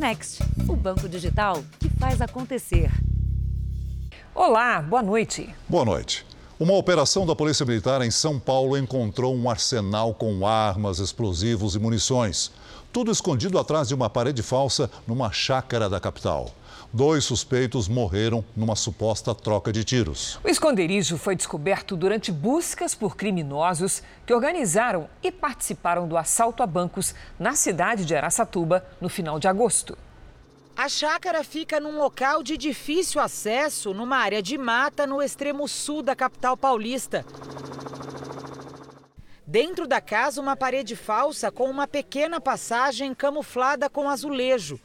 [0.00, 2.90] Next, o banco digital que faz acontecer.
[4.34, 5.54] Olá, boa noite.
[5.68, 6.24] Boa noite.
[6.58, 11.78] Uma operação da Polícia Militar em São Paulo encontrou um arsenal com armas, explosivos e
[11.78, 12.50] munições.
[12.90, 16.50] Tudo escondido atrás de uma parede falsa numa chácara da capital.
[16.92, 20.40] Dois suspeitos morreram numa suposta troca de tiros.
[20.42, 26.66] O esconderijo foi descoberto durante buscas por criminosos que organizaram e participaram do assalto a
[26.66, 29.96] bancos na cidade de Araçatuba no final de agosto.
[30.76, 36.02] A chácara fica num local de difícil acesso, numa área de mata no extremo sul
[36.02, 37.24] da capital paulista.
[39.46, 44.80] Dentro da casa, uma parede falsa com uma pequena passagem camuflada com azulejo.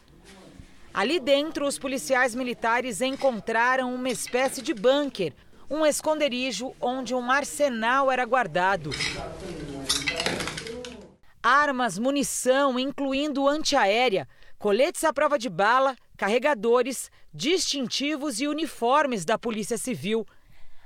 [0.96, 5.34] Ali dentro, os policiais militares encontraram uma espécie de bunker,
[5.70, 8.92] um esconderijo onde um arsenal era guardado.
[11.44, 14.26] Armas, munição, incluindo antiaérea,
[14.58, 20.26] coletes à prova de bala, carregadores, distintivos e uniformes da Polícia Civil.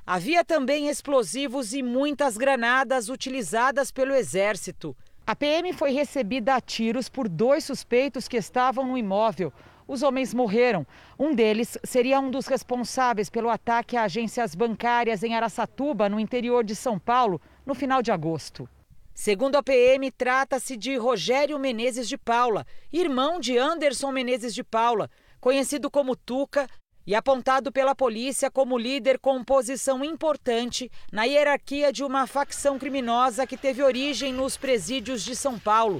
[0.07, 4.97] Havia também explosivos e muitas granadas utilizadas pelo Exército.
[5.27, 9.53] A PM foi recebida a tiros por dois suspeitos que estavam no imóvel.
[9.89, 10.85] Os homens morreram.
[11.17, 16.63] Um deles seria um dos responsáveis pelo ataque a agências bancárias em Araçatuba, no interior
[16.63, 18.69] de São Paulo, no final de agosto.
[19.15, 25.09] Segundo a PM, trata-se de Rogério Menezes de Paula, irmão de Anderson Menezes de Paula,
[25.41, 26.69] conhecido como Tuca
[27.07, 33.47] e apontado pela polícia como líder com posição importante na hierarquia de uma facção criminosa
[33.47, 35.99] que teve origem nos presídios de São Paulo.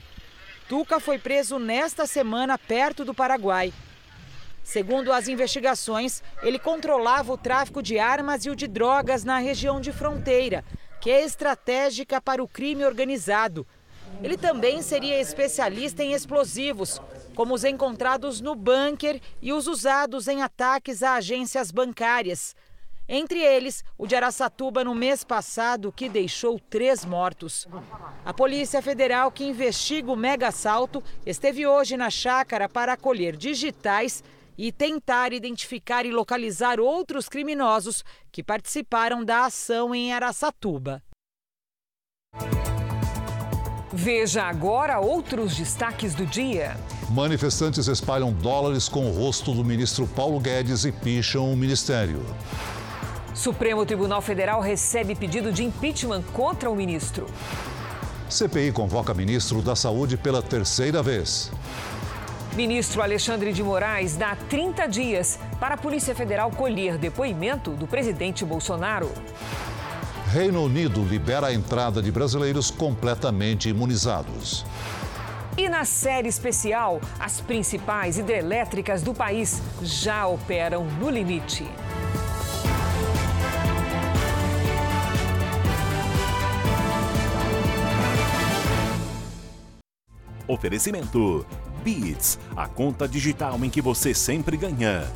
[0.70, 3.74] Tuca foi preso nesta semana perto do Paraguai.
[4.64, 9.82] Segundo as investigações, ele controlava o tráfico de armas e o de drogas na região
[9.82, 10.64] de fronteira,
[11.02, 13.66] que é estratégica para o crime organizado.
[14.22, 17.02] Ele também seria especialista em explosivos,
[17.34, 22.56] como os encontrados no bunker e os usados em ataques a agências bancárias.
[23.12, 27.68] Entre eles, o de Araçatuba no mês passado, que deixou três mortos.
[28.24, 34.24] A Polícia Federal, que investiga o mega assalto, esteve hoje na chácara para acolher digitais
[34.56, 41.02] e tentar identificar e localizar outros criminosos que participaram da ação em Araçatuba.
[43.92, 46.78] Veja agora outros destaques do dia.
[47.10, 52.24] Manifestantes espalham dólares com o rosto do ministro Paulo Guedes e picham o ministério.
[53.34, 57.28] Supremo Tribunal Federal recebe pedido de impeachment contra o ministro.
[58.30, 61.52] CPI convoca ministro da Saúde pela terceira vez.
[62.56, 68.44] Ministro Alexandre de Moraes dá 30 dias para a Polícia Federal colher depoimento do presidente
[68.44, 69.12] Bolsonaro.
[70.32, 74.66] Reino Unido libera a entrada de brasileiros completamente imunizados.
[75.58, 81.68] E na série especial, as principais hidrelétricas do país já operam no limite.
[90.50, 91.46] Oferecimento:
[91.84, 95.08] Beats, a conta digital em que você sempre ganha.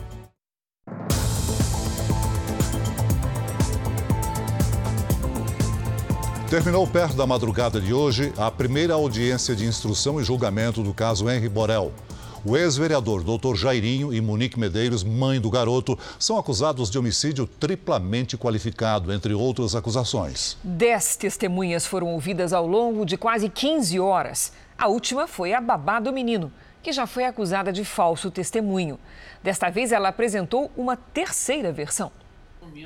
[6.48, 11.28] Terminou perto da madrugada de hoje a primeira audiência de instrução e julgamento do caso
[11.28, 11.92] Henri Borel.
[12.46, 13.56] O ex-vereador Dr.
[13.56, 19.76] Jairinho e Monique Medeiros, mãe do garoto, são acusados de homicídio triplamente qualificado, entre outras
[19.76, 20.58] acusações.
[20.62, 24.52] Dez testemunhas foram ouvidas ao longo de quase 15 horas.
[24.78, 26.52] A última foi a babá do menino,
[26.82, 29.00] que já foi acusada de falso testemunho.
[29.42, 32.12] Desta vez, ela apresentou uma terceira versão.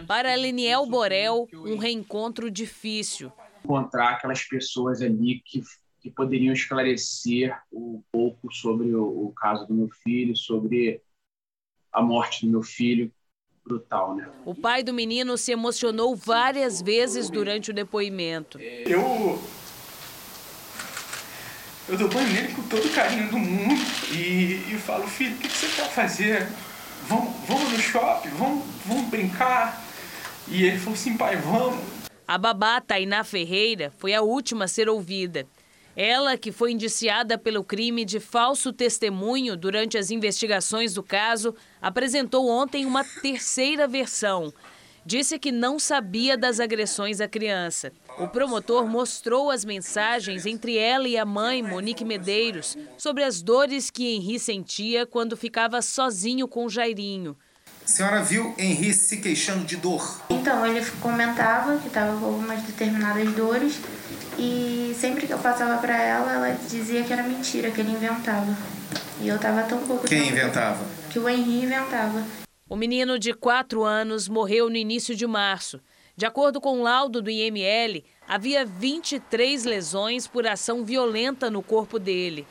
[0.07, 3.31] Para Leniel Borel, um reencontro difícil.
[3.63, 5.61] Encontrar aquelas pessoas ali que,
[6.01, 11.01] que poderiam esclarecer um pouco sobre o, o caso do meu filho, sobre
[11.91, 13.11] a morte do meu filho,
[13.63, 14.29] brutal, né?
[14.45, 18.59] O pai do menino se emocionou várias vezes durante o depoimento.
[18.59, 19.39] Eu
[21.89, 23.81] eu dou banho nele com todo o carinho do mundo
[24.11, 26.47] e, e falo, filho, o que, que você quer fazer?
[27.07, 29.81] Vamos, vamos no shopping, vamos, vamos brincar.
[30.49, 31.79] E ele falou assim, pai, vamos.
[32.27, 35.47] A babá Tainá Ferreira foi a última a ser ouvida.
[35.95, 42.49] Ela, que foi indiciada pelo crime de falso testemunho durante as investigações do caso, apresentou
[42.49, 44.53] ontem uma terceira versão.
[45.07, 47.93] Disse que não sabia das agressões à criança.
[48.19, 53.89] O promotor mostrou as mensagens entre ela e a mãe, Monique Medeiros, sobre as dores
[53.89, 57.37] que Henri sentia quando ficava sozinho com Jairinho.
[57.85, 60.19] A senhora viu Henri se queixando de dor?
[60.29, 63.79] Então, ele comentava que estava com algumas determinadas dores
[64.37, 68.53] e sempre que eu passava para ela, ela dizia que era mentira, que ele inventava.
[69.21, 70.83] E eu tava tão pouco Quem inventava?
[71.09, 72.21] Que o Henri inventava.
[72.69, 75.79] O menino de 4 anos morreu no início de março.
[76.17, 81.97] De acordo com o laudo do IML, havia 23 lesões por ação violenta no corpo
[81.97, 82.45] dele.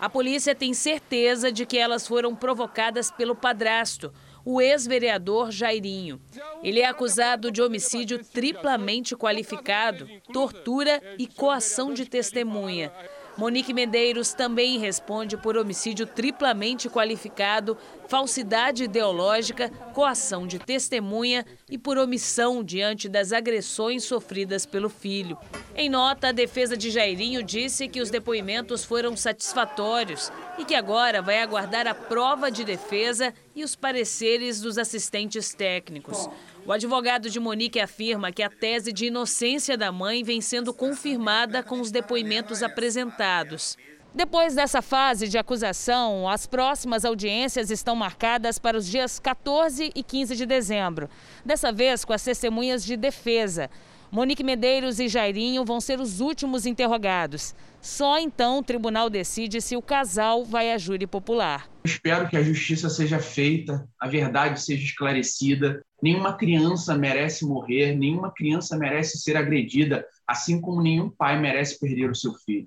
[0.00, 4.12] A polícia tem certeza de que elas foram provocadas pelo padrasto,
[4.44, 6.20] o ex-vereador Jairinho.
[6.64, 12.90] Ele é acusado de homicídio triplamente qualificado, tortura e coação de testemunha.
[13.36, 17.76] Monique Medeiros também responde por homicídio triplamente qualificado,
[18.10, 25.38] falsidade ideológica, coação de testemunha e por omissão diante das agressões sofridas pelo filho.
[25.76, 31.22] Em nota, a defesa de Jairinho disse que os depoimentos foram satisfatórios e que agora
[31.22, 36.28] vai aguardar a prova de defesa e os pareceres dos assistentes técnicos.
[36.66, 41.62] O advogado de Monique afirma que a tese de inocência da mãe vem sendo confirmada
[41.62, 43.78] com os depoimentos apresentados.
[44.12, 50.02] Depois dessa fase de acusação, as próximas audiências estão marcadas para os dias 14 e
[50.02, 51.08] 15 de dezembro.
[51.44, 53.70] Dessa vez com as testemunhas de defesa.
[54.10, 57.54] Monique Medeiros e Jairinho vão ser os últimos interrogados.
[57.80, 61.70] Só então o tribunal decide se o casal vai à júri popular.
[61.84, 65.80] Espero que a justiça seja feita, a verdade seja esclarecida.
[66.02, 72.10] Nenhuma criança merece morrer, nenhuma criança merece ser agredida, assim como nenhum pai merece perder
[72.10, 72.66] o seu filho.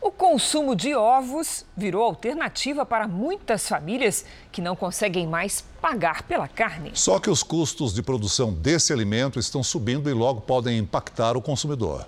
[0.00, 6.46] O consumo de ovos virou alternativa para muitas famílias que não conseguem mais pagar pela
[6.46, 6.92] carne.
[6.94, 11.42] Só que os custos de produção desse alimento estão subindo e logo podem impactar o
[11.42, 12.06] consumidor.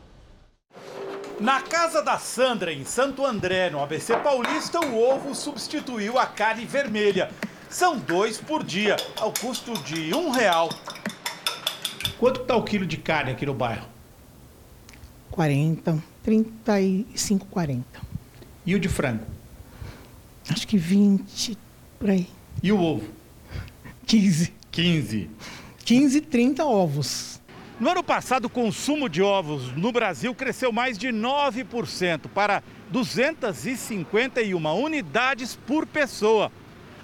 [1.40, 6.64] Na casa da Sandra, em Santo André, no ABC Paulista, o ovo substituiu a carne
[6.64, 7.30] vermelha.
[7.68, 10.68] São dois por dia, ao custo de um real.
[12.18, 13.89] Quanto está o quilo de carne aqui no bairro?
[15.30, 17.84] 40, 35, 40.
[18.66, 19.24] E o de frango?
[20.48, 21.56] Acho que 20,
[21.98, 22.26] por aí.
[22.62, 23.08] E o ovo?
[24.06, 24.52] 15.
[24.70, 25.30] 15.
[25.84, 27.40] 15, 30 ovos.
[27.78, 34.74] No ano passado, o consumo de ovos no Brasil cresceu mais de 9% para 251
[34.74, 36.52] unidades por pessoa.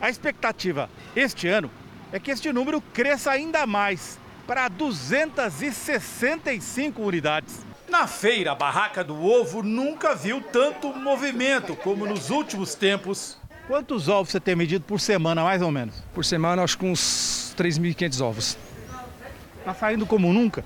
[0.00, 1.70] A expectativa este ano
[2.12, 7.65] é que este número cresça ainda mais, para 265 unidades.
[7.88, 13.38] Na feira, a barraca do ovo nunca viu tanto movimento como nos últimos tempos.
[13.68, 16.02] Quantos ovos você tem medido por semana, mais ou menos?
[16.12, 18.58] Por semana, acho que uns 3.500 ovos.
[19.64, 20.64] Tá saindo como nunca?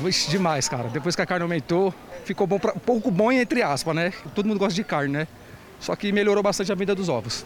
[0.00, 0.88] Vixe, demais, cara.
[0.88, 1.94] Depois que a carne aumentou,
[2.24, 4.12] ficou bom pra, pouco bom entre aspas, né?
[4.34, 5.28] Todo mundo gosta de carne, né?
[5.78, 7.44] Só que melhorou bastante a venda dos ovos.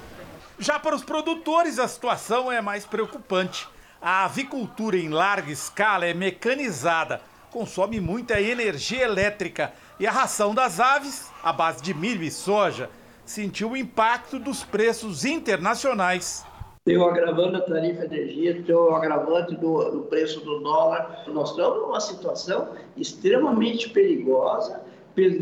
[0.59, 3.67] Já para os produtores, a situação é mais preocupante.
[4.01, 7.21] A avicultura em larga escala é mecanizada,
[7.55, 12.91] consome muita energia elétrica e a ração das aves, à base de milho e soja,
[13.25, 16.45] sentiu o impacto dos preços internacionais.
[16.85, 21.23] Tem o agravante da tarifa de energia, tem o agravante do, do preço do dólar.
[21.29, 24.81] Nós estamos numa situação extremamente perigosa.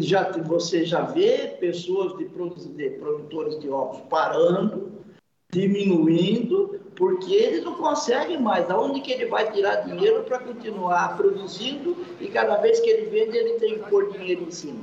[0.01, 4.93] Já, você já vê pessoas de, de produtores de ovos parando,
[5.51, 8.69] diminuindo, porque eles não conseguem mais.
[8.71, 13.37] Aonde que ele vai tirar dinheiro para continuar produzindo e cada vez que ele vende,
[13.37, 14.81] ele tem que pôr dinheiro em cima.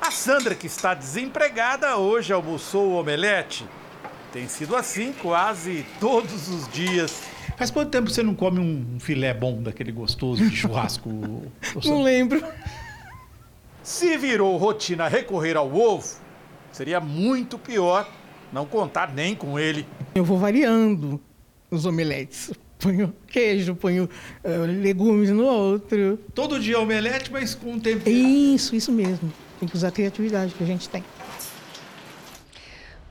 [0.00, 3.66] A Sandra, que está desempregada, hoje almoçou o omelete.
[4.32, 7.22] Tem sido assim quase todos os dias.
[7.56, 11.08] Faz quanto tempo você não come um filé bom daquele gostoso de churrasco?
[11.84, 12.44] não lembro.
[13.82, 16.16] Se virou rotina recorrer ao ovo,
[16.72, 18.08] seria muito pior
[18.52, 19.86] não contar nem com ele.
[20.14, 21.20] Eu vou variando
[21.74, 22.52] os omeletes.
[22.78, 24.10] Ponho queijo, ponho
[24.44, 26.18] uh, legumes no outro.
[26.34, 28.06] Todo dia omelete, mas com um tempo.
[28.10, 29.32] Isso, isso mesmo.
[29.58, 31.02] Tem que usar a criatividade que a gente tem.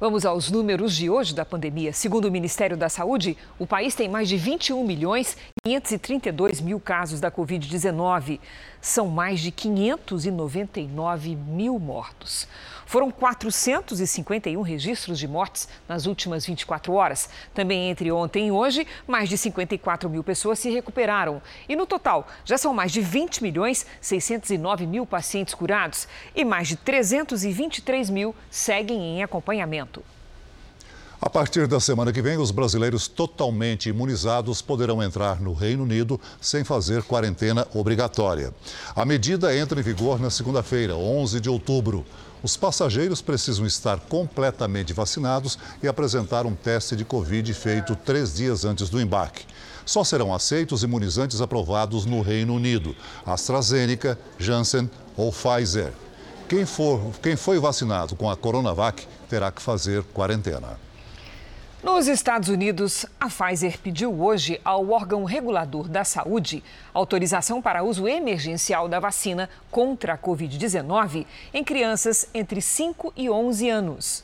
[0.03, 1.93] Vamos aos números de hoje da pandemia.
[1.93, 6.77] Segundo o Ministério da Saúde, o país tem mais de 21 milhões e 532 mil
[6.77, 8.41] casos da Covid-19.
[8.81, 12.49] São mais de 599 mil mortos.
[12.85, 17.29] Foram 451 registros de mortes nas últimas 24 horas.
[17.53, 21.41] Também entre ontem e hoje, mais de 54 mil pessoas se recuperaram.
[21.67, 26.67] E no total, já são mais de 20 milhões 609 mil pacientes curados e mais
[26.67, 29.92] de 323 mil seguem em acompanhamento.
[31.25, 36.19] A partir da semana que vem, os brasileiros totalmente imunizados poderão entrar no Reino Unido
[36.41, 38.53] sem fazer quarentena obrigatória.
[38.93, 42.05] A medida entra em vigor na segunda-feira, 11 de outubro.
[42.43, 48.65] Os passageiros precisam estar completamente vacinados e apresentar um teste de Covid feito três dias
[48.65, 49.45] antes do embarque.
[49.85, 52.93] Só serão aceitos imunizantes aprovados no Reino Unido:
[53.25, 55.93] AstraZeneca, Janssen ou Pfizer.
[56.49, 60.77] quem, for, quem foi vacinado com a Coronavac terá que fazer quarentena.
[61.83, 66.63] Nos Estados Unidos, a Pfizer pediu hoje ao órgão regulador da saúde
[66.93, 73.69] autorização para uso emergencial da vacina contra a Covid-19 em crianças entre 5 e 11
[73.69, 74.23] anos.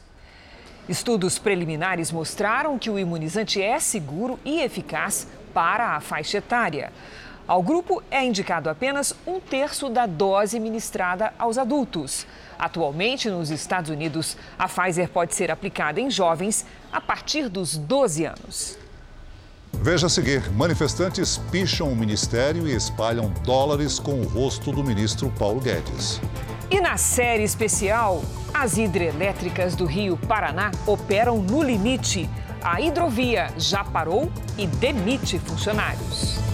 [0.87, 6.93] Estudos preliminares mostraram que o imunizante é seguro e eficaz para a faixa etária.
[7.50, 12.27] Ao grupo é indicado apenas um terço da dose ministrada aos adultos.
[12.60, 16.63] Atualmente, nos Estados Unidos, a Pfizer pode ser aplicada em jovens
[16.94, 18.77] a partir dos 12 anos.
[19.74, 25.34] Veja a seguir: manifestantes picham o ministério e espalham dólares com o rosto do ministro
[25.39, 26.22] Paulo Guedes.
[26.70, 28.22] E na série especial,
[28.53, 32.29] as hidrelétricas do Rio Paraná operam no limite.
[32.62, 36.49] A hidrovia já parou e demite funcionários.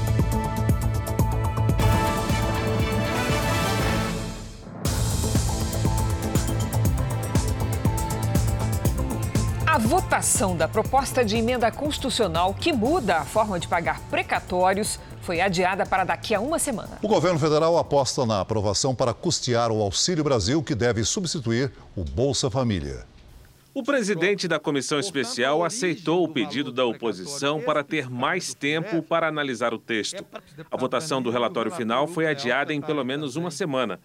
[9.76, 15.42] A votação da proposta de emenda constitucional que muda a forma de pagar precatórios foi
[15.42, 16.98] adiada para daqui a uma semana.
[17.04, 22.06] O governo federal aposta na aprovação para custear o Auxílio Brasil, que deve substituir o
[22.06, 23.06] Bolsa Família.
[23.74, 29.28] O presidente da comissão especial aceitou o pedido da oposição para ter mais tempo para
[29.28, 30.26] analisar o texto.
[30.72, 34.00] A votação do relatório final foi adiada em pelo menos uma semana.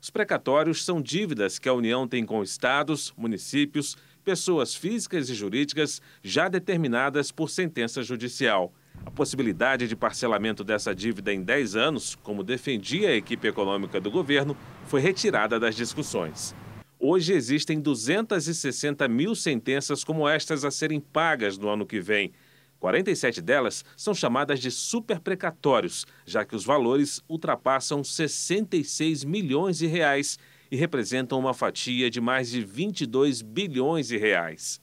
[0.00, 6.02] Os precatórios são dívidas que a União tem com estados, municípios pessoas físicas e jurídicas
[6.20, 8.74] já determinadas por sentença judicial.
[9.04, 14.10] A possibilidade de parcelamento dessa dívida em 10 anos, como defendia a equipe econômica do
[14.10, 14.56] governo,
[14.86, 16.56] foi retirada das discussões.
[16.98, 22.32] Hoje existem 260 mil sentenças como estas a serem pagas no ano que vem.
[22.80, 30.36] 47 delas são chamadas de superprecatórios, já que os valores ultrapassam 66 milhões de reais
[30.70, 34.80] e representam uma fatia de mais de 22 bilhões de reais.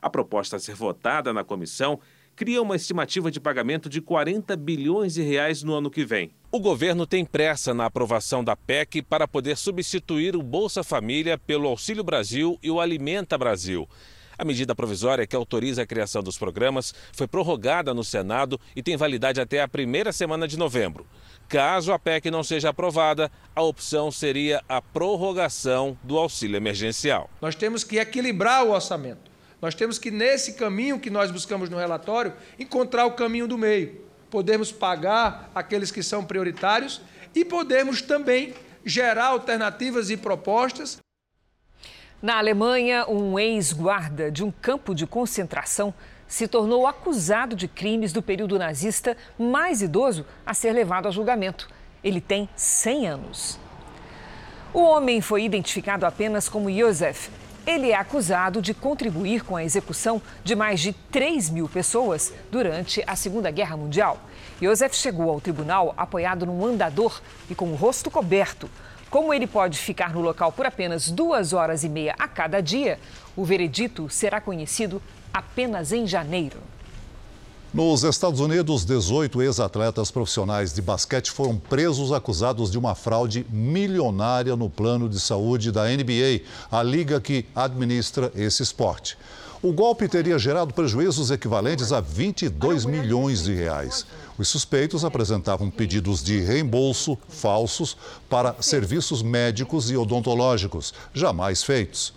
[0.00, 2.00] A proposta a ser votada na comissão
[2.36, 6.30] cria uma estimativa de pagamento de 40 bilhões de reais no ano que vem.
[6.52, 11.66] O governo tem pressa na aprovação da PEC para poder substituir o Bolsa Família pelo
[11.66, 13.88] Auxílio Brasil e o Alimenta Brasil.
[14.38, 18.96] A medida provisória que autoriza a criação dos programas foi prorrogada no Senado e tem
[18.96, 21.06] validade até a primeira semana de novembro.
[21.48, 27.30] Caso a PEC não seja aprovada, a opção seria a prorrogação do auxílio emergencial.
[27.40, 29.30] Nós temos que equilibrar o orçamento.
[29.62, 34.04] Nós temos que, nesse caminho que nós buscamos no relatório, encontrar o caminho do meio.
[34.30, 37.00] Podemos pagar aqueles que são prioritários
[37.34, 40.98] e podemos também gerar alternativas e propostas.
[42.22, 45.92] Na Alemanha, um ex-guarda de um campo de concentração
[46.26, 51.68] se tornou acusado de crimes do período nazista mais idoso a ser levado a julgamento.
[52.02, 53.58] Ele tem 100 anos.
[54.72, 57.30] O homem foi identificado apenas como Josef.
[57.66, 63.04] Ele é acusado de contribuir com a execução de mais de 3 mil pessoas durante
[63.06, 64.18] a Segunda Guerra Mundial.
[64.60, 67.20] Josef chegou ao tribunal apoiado num andador
[67.50, 68.70] e com o rosto coberto.
[69.10, 72.98] Como ele pode ficar no local por apenas duas horas e meia a cada dia,
[73.36, 75.00] o veredito será conhecido
[75.32, 76.58] apenas em janeiro.
[77.72, 84.56] Nos Estados Unidos, 18 ex-atletas profissionais de basquete foram presos acusados de uma fraude milionária
[84.56, 89.18] no plano de saúde da NBA, a liga que administra esse esporte.
[89.62, 94.06] O golpe teria gerado prejuízos equivalentes a 22 milhões de reais.
[94.38, 97.96] Os suspeitos apresentavam pedidos de reembolso falsos
[98.28, 102.12] para serviços médicos e odontológicos, jamais feitos.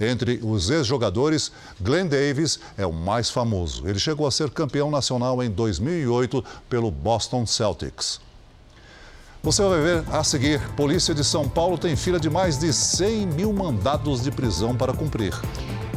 [0.00, 3.86] Entre os ex-jogadores, Glenn Davis é o mais famoso.
[3.88, 8.20] Ele chegou a ser campeão nacional em 2008 pelo Boston Celtics.
[9.42, 13.26] Você vai ver a seguir: Polícia de São Paulo tem fila de mais de 100
[13.26, 15.34] mil mandados de prisão para cumprir.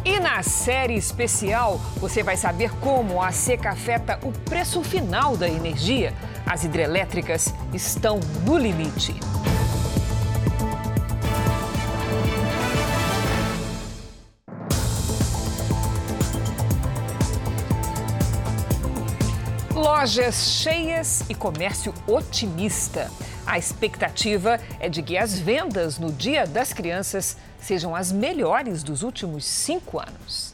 [0.08, 5.50] E na série especial, você vai saber como a seca afeta o preço final da
[5.50, 6.14] energia.
[6.46, 9.14] As hidrelétricas estão no limite.
[19.76, 23.12] Lojas cheias e comércio otimista.
[23.48, 29.04] A expectativa é de que as vendas no Dia das Crianças sejam as melhores dos
[29.04, 30.54] últimos cinco anos.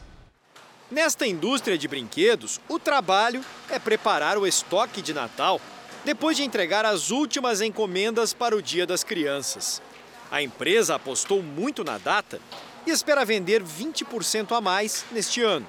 [0.91, 5.59] Nesta indústria de brinquedos, o trabalho é preparar o estoque de Natal
[6.05, 9.81] depois de entregar as últimas encomendas para o Dia das Crianças.
[10.29, 12.39] A empresa apostou muito na data
[12.85, 15.65] e espera vender 20% a mais neste ano.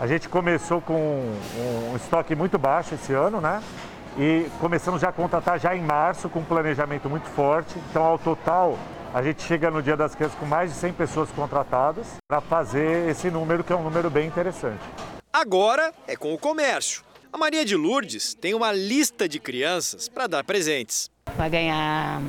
[0.00, 1.38] A gente começou com
[1.92, 3.62] um estoque muito baixo esse ano, né?
[4.16, 7.74] E começamos já a contratar já em março com um planejamento muito forte.
[7.90, 8.78] Então, ao total,
[9.14, 13.08] A gente chega no Dia das Crianças com mais de 100 pessoas contratadas para fazer
[13.08, 14.80] esse número, que é um número bem interessante.
[15.32, 17.04] Agora é com o comércio.
[17.32, 21.08] A Maria de Lourdes tem uma lista de crianças para dar presentes.
[21.36, 22.20] Vai ganhar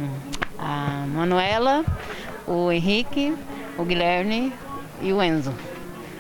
[0.60, 1.84] a Manuela,
[2.46, 3.36] o Henrique,
[3.80, 4.54] o Guilherme
[5.02, 5.56] e o Enzo.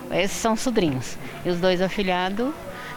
[0.10, 1.15] Esses são sobrinhos.
[1.45, 2.51] E os dois afilhados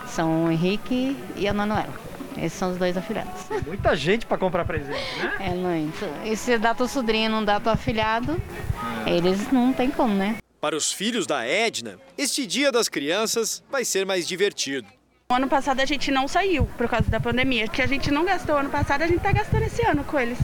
[0.07, 2.08] são o Henrique e a Manuela.
[2.39, 3.33] Esses são os dois afilhados.
[3.67, 5.33] Muita gente para comprar presente, né?
[5.41, 6.05] É muito.
[6.25, 8.41] E se dá teu sobrinho não dá teu afilhado,
[9.07, 10.37] eles não tem como, né?
[10.61, 14.89] Para os filhos da Edna, este Dia das Crianças vai ser mais divertido.
[15.31, 17.69] O ano passado a gente não saiu por causa da pandemia.
[17.69, 20.39] que a gente não gastou ano passado, a gente está gastando esse ano com eles.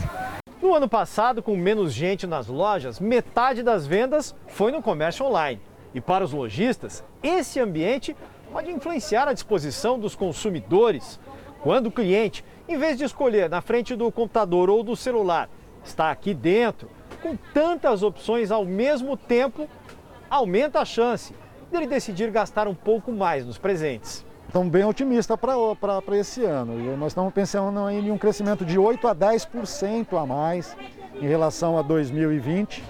[0.61, 5.61] No ano passado, com menos gente nas lojas, metade das vendas foi no comércio online.
[5.95, 8.17] E para os lojistas, esse ambiente
[8.53, 11.19] pode influenciar a disposição dos consumidores.
[11.65, 15.49] Quando o cliente, em vez de escolher na frente do computador ou do celular,
[15.83, 16.91] está aqui dentro,
[17.23, 19.67] com tantas opções ao mesmo tempo,
[20.29, 21.35] aumenta a chance
[21.73, 24.27] dele decidir gastar um pouco mais nos presentes.
[24.47, 26.99] Estamos bem otimistas para esse ano.
[26.99, 30.77] Nós estamos pensando em um crescimento de 8 a 10% a mais
[31.15, 32.85] em relação a 2020.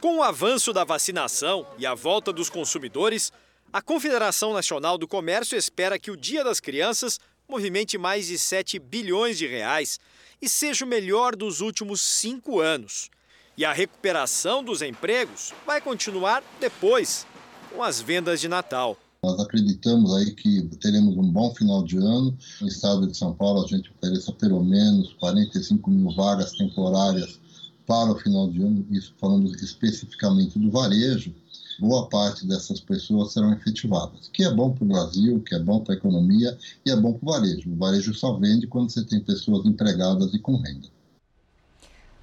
[0.00, 3.32] Com o avanço da vacinação e a volta dos consumidores,
[3.72, 7.18] a Confederação Nacional do Comércio espera que o Dia das Crianças
[7.52, 10.00] movimente mais de 7 bilhões de reais
[10.40, 13.10] e seja o melhor dos últimos cinco anos.
[13.58, 17.26] E a recuperação dos empregos vai continuar depois,
[17.70, 18.96] com as vendas de Natal.
[19.22, 22.36] Nós acreditamos aí que teremos um bom final de ano.
[22.58, 27.38] No estado de São Paulo, a gente ofereça pelo menos 45 mil vagas temporárias
[27.86, 31.34] para o final de ano, isso falando especificamente do varejo,
[31.82, 35.80] boa parte dessas pessoas serão efetivadas, que é bom para o Brasil, que é bom
[35.80, 37.72] para a economia e é bom para o varejo.
[37.72, 40.86] O varejo só vende quando você tem pessoas empregadas e com renda.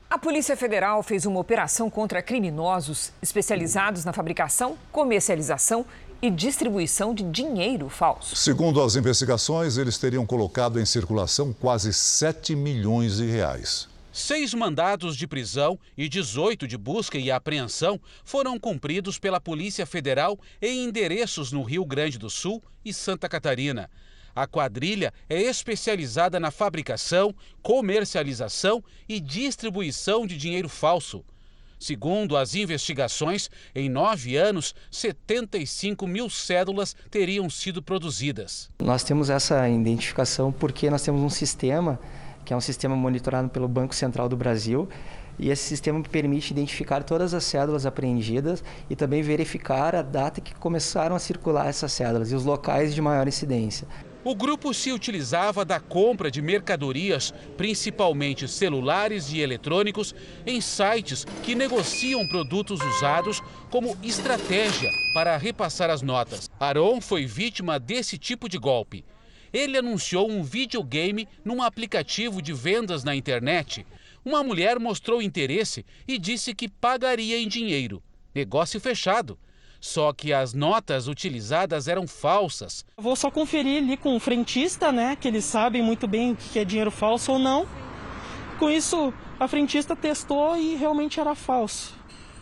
[0.09, 5.85] A Polícia Federal fez uma operação contra criminosos especializados na fabricação, comercialização
[6.21, 8.37] e distribuição de dinheiro falso.
[8.37, 13.88] Segundo as investigações, eles teriam colocado em circulação quase 7 milhões de reais.
[14.19, 20.37] Seis mandados de prisão e 18 de busca e apreensão foram cumpridos pela Polícia Federal
[20.61, 23.89] em endereços no Rio Grande do Sul e Santa Catarina.
[24.35, 31.23] A quadrilha é especializada na fabricação, comercialização e distribuição de dinheiro falso.
[31.79, 38.69] Segundo as investigações, em nove anos, 75 mil cédulas teriam sido produzidas.
[38.79, 41.97] Nós temos essa identificação porque nós temos um sistema
[42.45, 44.87] que é um sistema monitorado pelo Banco Central do Brasil.
[45.37, 50.53] E esse sistema permite identificar todas as cédulas apreendidas e também verificar a data que
[50.55, 53.87] começaram a circular essas cédulas e os locais de maior incidência.
[54.21, 60.13] O grupo se utilizava da compra de mercadorias, principalmente celulares e eletrônicos,
[60.45, 66.49] em sites que negociam produtos usados como estratégia para repassar as notas.
[66.59, 69.05] Aron foi vítima desse tipo de golpe
[69.53, 73.85] ele anunciou um videogame num aplicativo de vendas na internet.
[74.23, 78.01] Uma mulher mostrou interesse e disse que pagaria em dinheiro.
[78.33, 79.37] Negócio fechado.
[79.81, 82.85] Só que as notas utilizadas eram falsas.
[82.97, 85.15] Vou só conferir ali com o frentista, né?
[85.15, 87.67] Que eles sabem muito bem o que é dinheiro falso ou não.
[88.57, 91.98] Com isso, a frentista testou e realmente era falso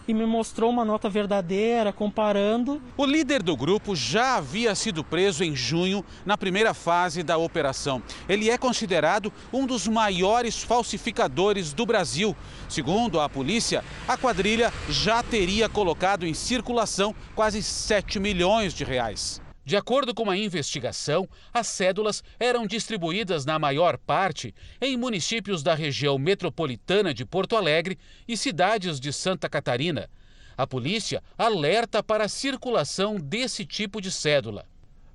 [0.07, 2.81] e me mostrou uma nota verdadeira, comparando.
[2.95, 8.01] O líder do grupo já havia sido preso em junho, na primeira fase da operação.
[8.29, 12.35] Ele é considerado um dos maiores falsificadores do Brasil.
[12.69, 19.46] Segundo a polícia, a quadrilha já teria colocado em circulação quase 7 milhões de reais.
[19.67, 25.75] De acordo com a investigação, as cédulas eram distribuídas na maior parte em municípios da
[25.75, 30.09] região metropolitana de Porto Alegre e cidades de Santa Catarina.
[30.55, 34.65] A polícia alerta para a circulação desse tipo de cédula.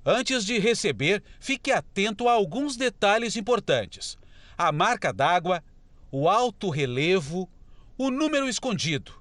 [0.05, 4.19] Antes de receber, fique atento a alguns detalhes importantes:
[4.55, 5.63] a marca d'água,
[6.11, 7.49] o alto relevo,
[7.97, 9.13] o número escondido,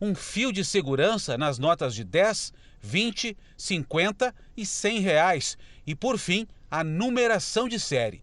[0.00, 2.50] um fio de segurança nas notas de 10
[2.84, 5.58] 20, 50 e 100 reais.
[5.86, 8.22] E por fim, a numeração de série.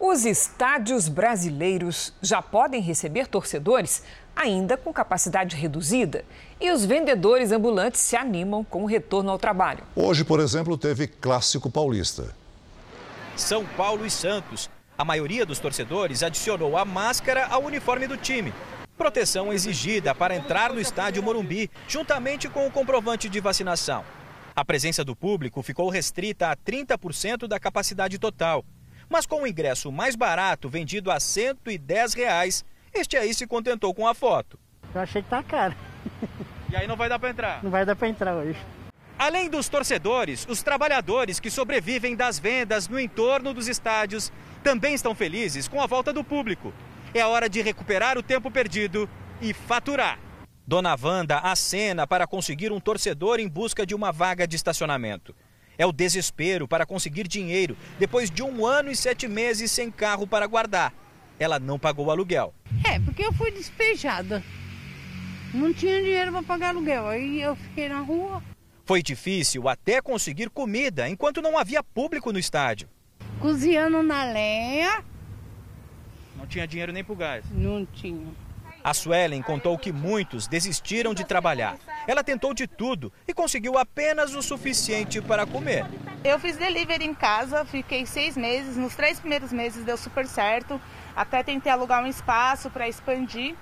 [0.00, 4.02] Os estádios brasileiros já podem receber torcedores,
[4.34, 6.24] ainda com capacidade reduzida.
[6.60, 9.84] E os vendedores ambulantes se animam com o retorno ao trabalho.
[9.96, 12.34] Hoje, por exemplo, teve Clássico Paulista.
[13.36, 14.70] São Paulo e Santos.
[14.96, 18.52] A maioria dos torcedores adicionou a máscara ao uniforme do time
[18.98, 24.04] proteção exigida para entrar no estádio Morumbi, juntamente com o comprovante de vacinação.
[24.54, 28.64] A presença do público ficou restrita a 30% da capacidade total,
[29.08, 34.08] mas com o ingresso mais barato, vendido a 110 reais, Este aí se contentou com
[34.08, 34.58] a foto.
[34.94, 35.76] Eu achei que tá caro.
[36.70, 37.62] E aí não vai dar para entrar?
[37.62, 38.58] Não vai dar para entrar hoje.
[39.18, 44.32] Além dos torcedores, os trabalhadores que sobrevivem das vendas no entorno dos estádios
[44.62, 46.72] também estão felizes com a volta do público.
[47.14, 49.08] É hora de recuperar o tempo perdido
[49.40, 50.18] e faturar.
[50.66, 55.34] Dona Wanda acena para conseguir um torcedor em busca de uma vaga de estacionamento.
[55.78, 60.26] É o desespero para conseguir dinheiro depois de um ano e sete meses sem carro
[60.26, 60.92] para guardar.
[61.38, 62.52] Ela não pagou o aluguel.
[62.84, 64.42] É, porque eu fui despejada.
[65.54, 67.06] Não tinha dinheiro para pagar aluguel.
[67.06, 68.42] Aí eu fiquei na rua.
[68.84, 72.88] Foi difícil até conseguir comida enquanto não havia público no estádio.
[73.40, 75.04] Cozinhando na lenha.
[76.38, 77.44] Não tinha dinheiro nem pro gás.
[77.50, 78.28] Não tinha.
[78.82, 81.76] A Suelen contou que muitos desistiram de trabalhar.
[82.06, 85.84] Ela tentou de tudo e conseguiu apenas o suficiente para comer.
[86.22, 88.76] Eu fiz delivery em casa, fiquei seis meses.
[88.76, 90.80] Nos três primeiros meses deu super certo.
[91.16, 93.56] Até tentei alugar um espaço para expandir.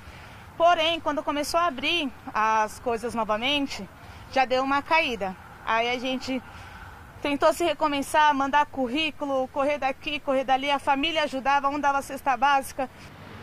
[0.56, 3.88] Porém, quando começou a abrir as coisas novamente,
[4.32, 5.34] já deu uma caída.
[5.64, 6.42] Aí a gente
[7.26, 10.70] tentou se recomeçar, mandar currículo, correr daqui, correr dali.
[10.70, 12.88] A família ajudava, um dava cesta básica.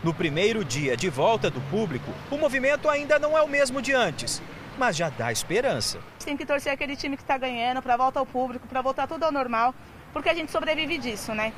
[0.02, 3.92] No primeiro dia de volta do público, o movimento ainda não é o mesmo de
[3.92, 4.40] antes,
[4.78, 5.98] mas já dá esperança.
[6.24, 9.22] Tem que torcer aquele time que está ganhando para volta ao público, para voltar tudo
[9.22, 9.74] ao normal,
[10.14, 11.52] porque a gente sobrevive disso, né?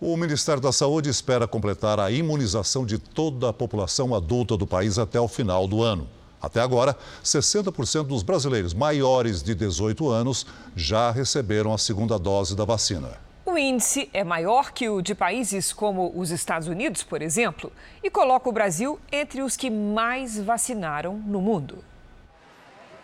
[0.00, 4.98] O Ministério da Saúde espera completar a imunização de toda a população adulta do país
[4.98, 6.08] até o final do ano.
[6.40, 12.64] Até agora, 60% dos brasileiros maiores de 18 anos já receberam a segunda dose da
[12.64, 13.18] vacina.
[13.44, 17.72] O índice é maior que o de países como os Estados Unidos, por exemplo,
[18.02, 21.84] e coloca o Brasil entre os que mais vacinaram no mundo.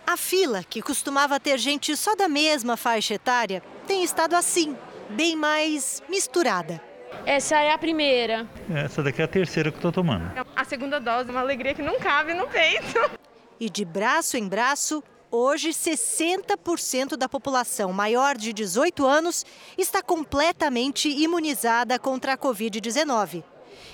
[0.05, 4.77] A fila, que costumava ter gente só da mesma faixa etária, tem estado assim,
[5.11, 6.92] bem mais misturada.
[7.25, 8.47] Essa é a primeira.
[8.75, 10.33] Essa daqui é a terceira que eu estou tomando.
[10.57, 13.11] A segunda dose, uma alegria que não cabe no peito.
[13.61, 15.03] E de braço em braço,
[15.35, 19.47] Hoje, 60% da população maior de 18 anos
[19.79, 23.43] está completamente imunizada contra a Covid-19.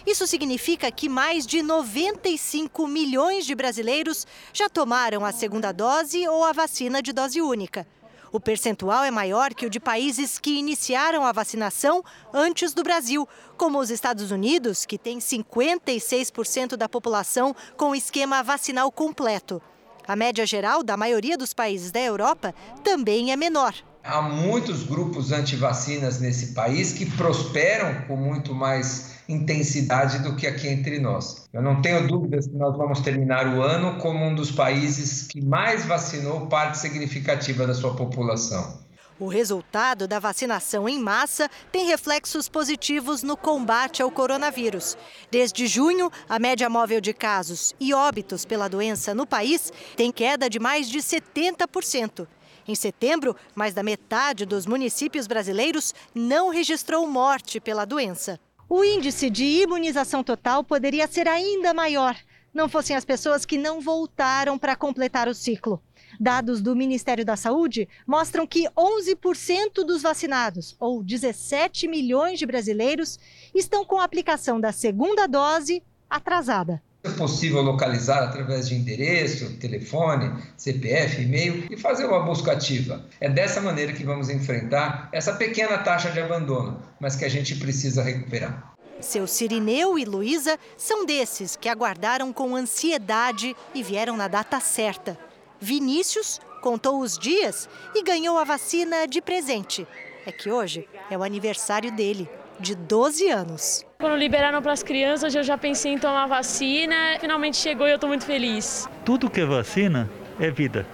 [0.05, 6.43] Isso significa que mais de 95 milhões de brasileiros já tomaram a segunda dose ou
[6.43, 7.87] a vacina de dose única.
[8.31, 13.27] O percentual é maior que o de países que iniciaram a vacinação antes do Brasil,
[13.57, 19.63] como os Estados Unidos, que tem 56% da população com esquema vacinal completo.
[20.07, 23.75] A média geral da maioria dos países da Europa também é menor.
[24.03, 30.69] Há muitos grupos anti-vacinas nesse país que prosperam com muito mais intensidade do que aqui
[30.69, 31.47] entre nós.
[31.53, 35.45] Eu não tenho dúvidas que nós vamos terminar o ano como um dos países que
[35.45, 38.89] mais vacinou parte significativa da sua população.
[39.21, 44.97] O resultado da vacinação em massa tem reflexos positivos no combate ao coronavírus.
[45.29, 50.49] Desde junho, a média móvel de casos e óbitos pela doença no país tem queda
[50.49, 52.29] de mais de 70%.
[52.69, 58.39] Em setembro, mais da metade dos municípios brasileiros não registrou morte pela doença.
[58.69, 62.15] O índice de imunização total poderia ser ainda maior,
[62.53, 65.83] não fossem as pessoas que não voltaram para completar o ciclo.
[66.21, 73.19] Dados do Ministério da Saúde mostram que 11% dos vacinados, ou 17 milhões de brasileiros,
[73.55, 76.83] estão com a aplicação da segunda dose atrasada.
[77.05, 83.07] É possível localizar através de endereço, telefone, CPF, e-mail e fazer uma busca ativa.
[83.21, 87.55] É dessa maneira que vamos enfrentar essa pequena taxa de abandono, mas que a gente
[87.55, 88.75] precisa recuperar.
[89.01, 95.17] Seu Cirineu e Luísa são desses que aguardaram com ansiedade e vieram na data certa.
[95.61, 99.87] Vinícius contou os dias e ganhou a vacina de presente.
[100.27, 102.29] É que hoje é o aniversário dele,
[102.61, 103.85] de 12 anos.
[103.99, 107.19] Quando liberaram para as crianças, eu já pensei em tomar vacina.
[107.21, 108.89] Finalmente chegou e eu estou muito feliz.
[109.05, 110.87] Tudo que é vacina é vida.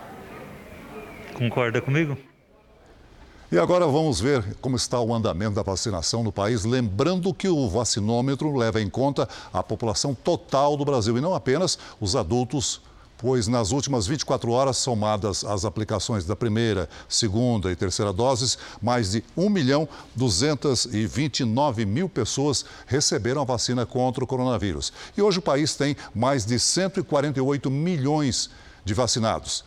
[1.35, 2.17] Concorda comigo?
[3.53, 7.69] E agora vamos ver como está o andamento da vacinação no país, lembrando que o
[7.69, 12.81] vacinômetro leva em conta a população total do Brasil e não apenas os adultos
[13.19, 19.13] pois nas últimas 24 horas, somadas as aplicações da primeira, segunda e terceira doses, mais
[19.13, 24.93] de 1 milhão 229 mil pessoas receberam a vacina contra o coronavírus.
[25.17, 28.51] E hoje o país tem mais de 148 milhões
[28.85, 29.65] de vacinados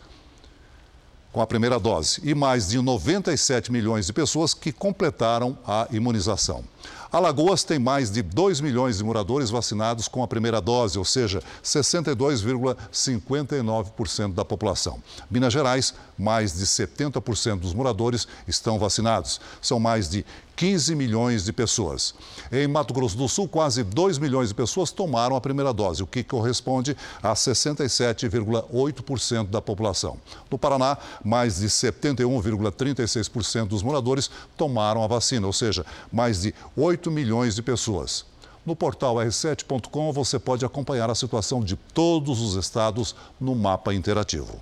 [1.38, 6.63] com a primeira dose e mais de 97 milhões de pessoas que completaram a imunização.
[7.12, 11.41] Alagoas tem mais de 2 milhões de moradores vacinados com a primeira dose, ou seja,
[11.63, 15.00] 62,59% da população.
[15.30, 19.39] Minas Gerais, mais de 70% dos moradores estão vacinados.
[19.62, 20.26] São mais de
[20.58, 22.13] 15 milhões de pessoas.
[22.52, 26.08] Em Mato Grosso do Sul, quase 2 milhões de pessoas tomaram a primeira dose, o
[26.08, 30.17] que corresponde a 67,8% da população.
[30.50, 37.09] No Paraná, mais de 71,36% dos moradores tomaram a vacina, ou seja, mais de 8
[37.09, 38.23] milhões de pessoas.
[38.63, 44.61] No portal r7.com você pode acompanhar a situação de todos os estados no mapa interativo.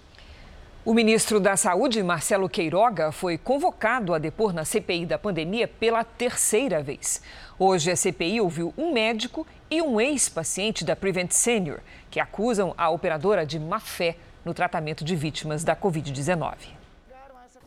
[0.86, 6.06] O ministro da Saúde, Marcelo Queiroga, foi convocado a depor na CPI da pandemia pela
[6.06, 7.22] terceira vez.
[7.60, 12.90] Hoje, a CPI ouviu um médico e um ex-paciente da Prevent Senior, que acusam a
[12.90, 16.85] operadora de má fé no tratamento de vítimas da Covid-19.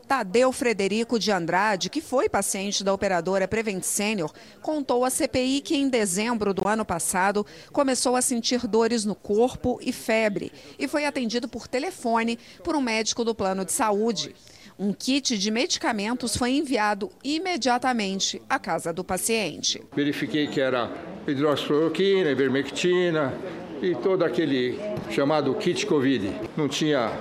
[0.09, 5.77] Tadeu Frederico de Andrade, que foi paciente da operadora Prevent Senior, contou à CPI que
[5.77, 11.05] em dezembro do ano passado começou a sentir dores no corpo e febre e foi
[11.05, 14.35] atendido por telefone por um médico do plano de saúde.
[14.79, 19.83] Um kit de medicamentos foi enviado imediatamente à casa do paciente.
[19.95, 20.91] Verifiquei que era
[21.27, 23.35] hidroxicloroquina, ivermectina
[23.83, 26.33] e todo aquele chamado kit Covid.
[26.57, 27.13] Não tinha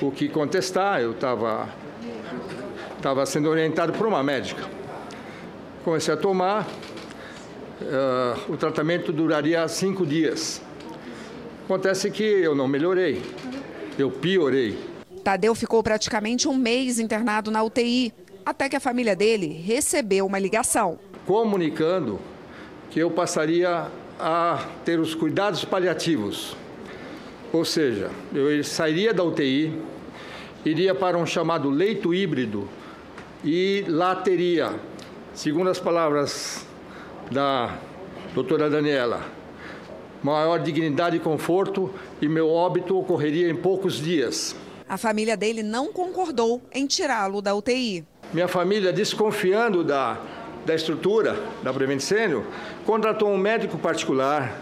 [0.00, 1.68] o que contestar, eu estava
[3.00, 4.62] estava sendo orientado por uma médica.
[5.82, 6.68] Comecei a tomar,
[7.80, 10.60] uh, o tratamento duraria cinco dias.
[11.64, 13.22] Acontece que eu não melhorei,
[13.98, 14.78] eu piorei.
[15.24, 18.12] Tadeu ficou praticamente um mês internado na UTI,
[18.44, 20.98] até que a família dele recebeu uma ligação.
[21.26, 22.20] Comunicando
[22.90, 23.86] que eu passaria
[24.18, 26.54] a ter os cuidados paliativos.
[27.50, 29.72] Ou seja, eu sairia da UTI,
[30.66, 32.68] iria para um chamado leito híbrido
[33.44, 34.74] e lá teria,
[35.34, 36.66] segundo as palavras
[37.30, 37.78] da
[38.34, 39.22] doutora Daniela,
[40.22, 44.54] maior dignidade e conforto e meu óbito ocorreria em poucos dias.
[44.88, 48.04] A família dele não concordou em tirá-lo da UTI.
[48.32, 50.20] Minha família, desconfiando da,
[50.66, 52.44] da estrutura da Prevent Senior,
[52.84, 54.60] contratou um médico particular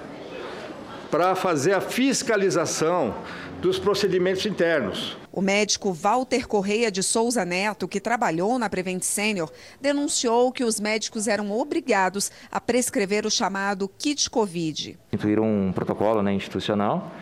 [1.10, 3.14] para fazer a fiscalização
[3.60, 5.16] dos procedimentos internos.
[5.38, 9.48] O médico Walter Correia de Souza Neto, que trabalhou na Prevent Senior,
[9.80, 14.98] denunciou que os médicos eram obrigados a prescrever o chamado kit Covid.
[15.12, 17.12] Instituíram um protocolo né, institucional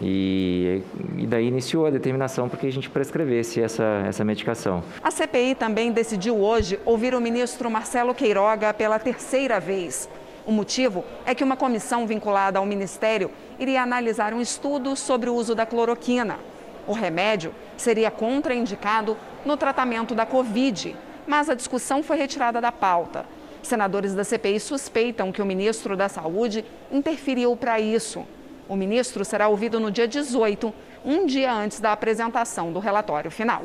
[0.00, 0.80] e,
[1.18, 4.82] e, daí iniciou a determinação para que a gente prescrevesse essa, essa medicação.
[5.02, 10.08] A CPI também decidiu hoje ouvir o ministro Marcelo Queiroga pela terceira vez.
[10.46, 15.34] O motivo é que uma comissão vinculada ao Ministério iria analisar um estudo sobre o
[15.34, 16.38] uso da cloroquina.
[16.86, 20.96] O remédio seria contraindicado no tratamento da Covid,
[21.26, 23.26] mas a discussão foi retirada da pauta.
[23.62, 28.24] Senadores da CPI suspeitam que o ministro da Saúde interferiu para isso.
[28.68, 30.72] O ministro será ouvido no dia 18,
[31.04, 33.64] um dia antes da apresentação do relatório final.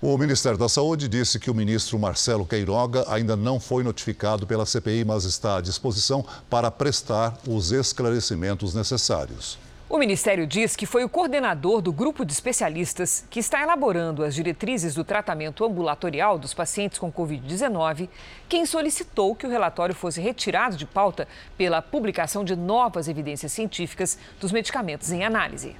[0.00, 4.66] O Ministério da Saúde disse que o ministro Marcelo Queiroga ainda não foi notificado pela
[4.66, 9.58] CPI, mas está à disposição para prestar os esclarecimentos necessários.
[9.88, 14.34] O Ministério diz que foi o coordenador do grupo de especialistas que está elaborando as
[14.34, 18.08] diretrizes do tratamento ambulatorial dos pacientes com Covid-19
[18.48, 24.18] quem solicitou que o relatório fosse retirado de pauta pela publicação de novas evidências científicas
[24.40, 25.76] dos medicamentos em análise.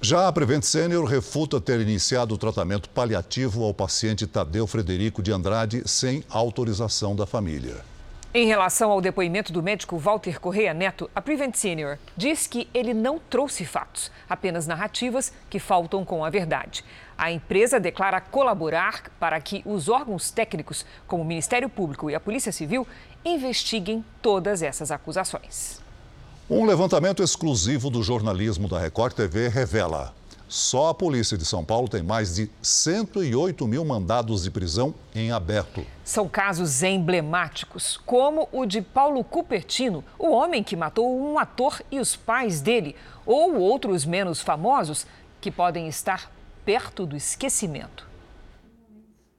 [0.00, 5.32] Já a Prevent Senior refuta ter iniciado o tratamento paliativo ao paciente Tadeu Frederico de
[5.32, 7.97] Andrade sem autorização da família.
[8.34, 12.92] Em relação ao depoimento do médico Walter Correia Neto, a Prevent Senior diz que ele
[12.92, 16.84] não trouxe fatos, apenas narrativas que faltam com a verdade.
[17.16, 22.20] A empresa declara colaborar para que os órgãos técnicos, como o Ministério Público e a
[22.20, 22.86] Polícia Civil,
[23.24, 25.80] investiguem todas essas acusações.
[26.50, 30.17] Um levantamento exclusivo do jornalismo da Record TV revela.
[30.48, 35.30] Só a polícia de São Paulo tem mais de 108 mil mandados de prisão em
[35.30, 35.84] aberto.
[36.02, 42.00] São casos emblemáticos, como o de Paulo Cupertino, o homem que matou um ator e
[42.00, 45.06] os pais dele, ou outros menos famosos
[45.38, 46.32] que podem estar
[46.64, 48.08] perto do esquecimento.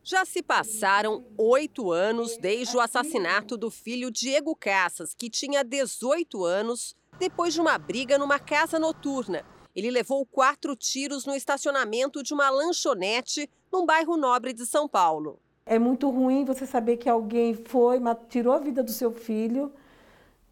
[0.03, 6.45] Já se passaram oito anos desde o assassinato do filho Diego Cassas, que tinha 18
[6.45, 9.43] anos, depois de uma briga numa casa noturna.
[9.75, 15.39] Ele levou quatro tiros no estacionamento de uma lanchonete num bairro nobre de São Paulo.
[15.65, 19.71] É muito ruim você saber que alguém foi, tirou a vida do seu filho,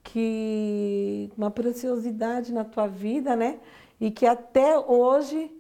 [0.04, 3.60] que uma preciosidade na tua vida, né?
[4.00, 5.52] E que até hoje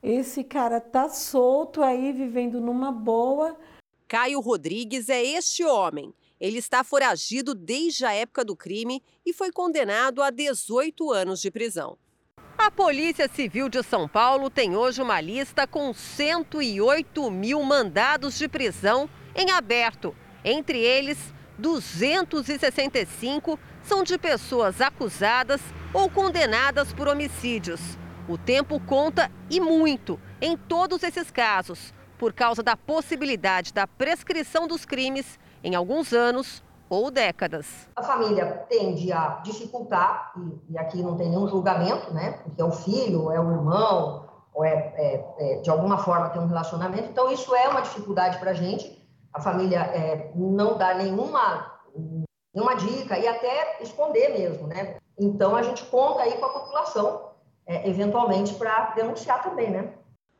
[0.00, 3.56] esse cara tá solto aí, vivendo numa boa.
[4.06, 6.14] Caio Rodrigues é este homem.
[6.38, 11.50] Ele está foragido desde a época do crime e foi condenado a 18 anos de
[11.50, 11.96] prisão.
[12.64, 18.48] A Polícia Civil de São Paulo tem hoje uma lista com 108 mil mandados de
[18.48, 20.16] prisão em aberto.
[20.42, 21.18] Entre eles,
[21.58, 25.60] 265 são de pessoas acusadas
[25.92, 27.82] ou condenadas por homicídios.
[28.26, 34.66] O tempo conta e muito em todos esses casos, por causa da possibilidade da prescrição
[34.66, 36.63] dos crimes em alguns anos
[36.94, 37.88] ou décadas.
[37.96, 42.38] A família tende a dificultar, e, e aqui não tem nenhum julgamento, né?
[42.42, 46.40] Porque é o filho, é o irmão, ou é, é, é de alguma forma tem
[46.40, 47.08] um relacionamento.
[47.10, 49.02] Então, isso é uma dificuldade para a gente.
[49.32, 51.80] A família é, não dá nenhuma,
[52.54, 54.96] nenhuma dica e até esconder mesmo, né?
[55.18, 57.30] Então, a gente conta aí com a população,
[57.66, 59.92] é, eventualmente, para denunciar também, né?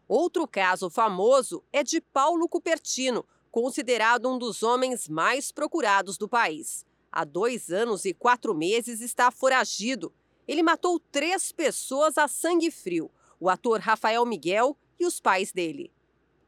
[0.07, 6.85] Outro caso famoso é de Paulo Cupertino, considerado um dos homens mais procurados do país.
[7.13, 10.13] Há dois anos e quatro meses está foragido.
[10.49, 15.93] Ele matou três pessoas a sangue frio: o ator Rafael Miguel e os pais dele.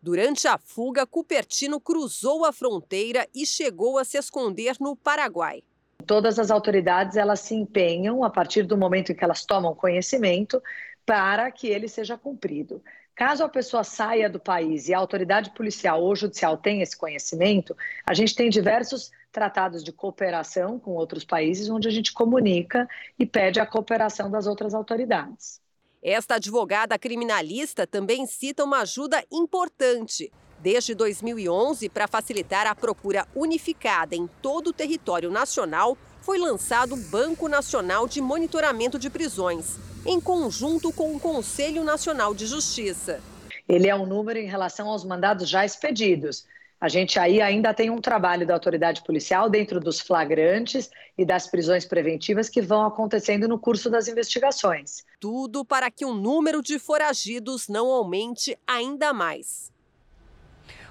[0.03, 5.62] Durante a fuga, Cupertino cruzou a fronteira e chegou a se esconder no Paraguai.
[6.09, 10.61] Todas as autoridades elas se empenham a partir do momento em que elas tomam conhecimento
[11.05, 12.83] para que ele seja cumprido.
[13.16, 17.74] Caso a pessoa saia do país e a autoridade policial ou judicial tenha esse conhecimento,
[18.05, 22.87] a gente tem diversos tratados de cooperação com outros países onde a gente comunica
[23.18, 25.62] e pede a cooperação das outras autoridades.
[26.02, 30.31] Esta advogada criminalista também cita uma ajuda importante.
[30.61, 36.98] Desde 2011, para facilitar a procura unificada em todo o território nacional, foi lançado o
[36.98, 43.21] Banco Nacional de Monitoramento de Prisões, em conjunto com o Conselho Nacional de Justiça.
[43.69, 46.47] Ele é um número em relação aos mandados já expedidos.
[46.81, 51.47] A gente aí ainda tem um trabalho da autoridade policial dentro dos flagrantes e das
[51.49, 55.05] prisões preventivas que vão acontecendo no curso das investigações.
[55.19, 59.73] Tudo para que o número de foragidos não aumente ainda mais.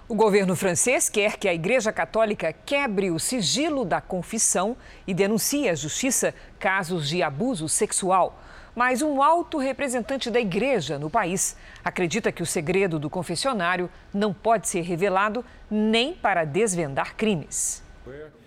[0.09, 4.75] O governo francês quer que a Igreja Católica quebre o sigilo da confissão
[5.07, 8.39] e denuncie à justiça casos de abuso sexual.
[8.75, 14.33] Mas um alto representante da igreja no país acredita que o segredo do confessionário não
[14.33, 17.81] pode ser revelado nem para desvendar crimes.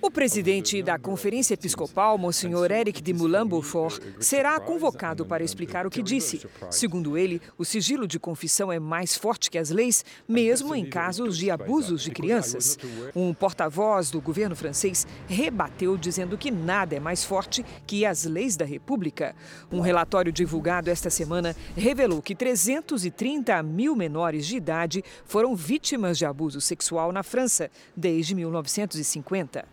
[0.01, 6.03] O presidente da Conferência Episcopal, Monsenhor Eric de Moulin-Beaufort, será convocado para explicar o que
[6.03, 6.47] disse.
[6.71, 11.37] Segundo ele, o sigilo de confissão é mais forte que as leis, mesmo em casos
[11.37, 12.79] de abusos de crianças.
[13.15, 18.57] Um porta-voz do governo francês rebateu dizendo que nada é mais forte que as leis
[18.57, 19.35] da República.
[19.71, 26.25] Um relatório divulgado esta semana revelou que 330 mil menores de idade foram vítimas de
[26.25, 29.67] abuso sexual na França desde 1950.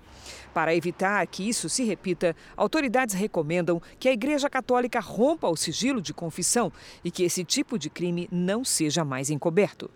[0.55, 6.01] Para evitar que isso se repita, autoridades recomendam que a Igreja Católica rompa o sigilo
[6.01, 6.71] de confissão
[7.03, 9.91] e que esse tipo de crime não seja mais encoberto.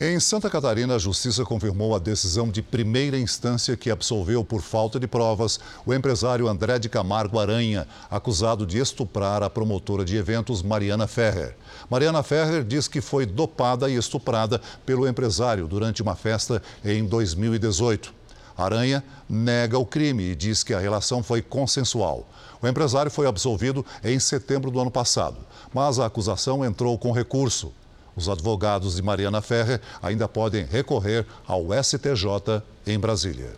[0.00, 4.98] Em Santa Catarina, a Justiça confirmou a decisão de primeira instância que absolveu por falta
[4.98, 10.64] de provas o empresário André de Camargo Aranha, acusado de estuprar a promotora de eventos
[10.64, 11.54] Mariana Ferrer.
[11.88, 18.18] Mariana Ferrer diz que foi dopada e estuprada pelo empresário durante uma festa em 2018.
[18.62, 22.28] Aranha nega o crime e diz que a relação foi consensual.
[22.60, 25.38] O empresário foi absolvido em setembro do ano passado,
[25.72, 27.72] mas a acusação entrou com recurso.
[28.14, 33.52] Os advogados de Mariana Ferrer ainda podem recorrer ao STJ em Brasília.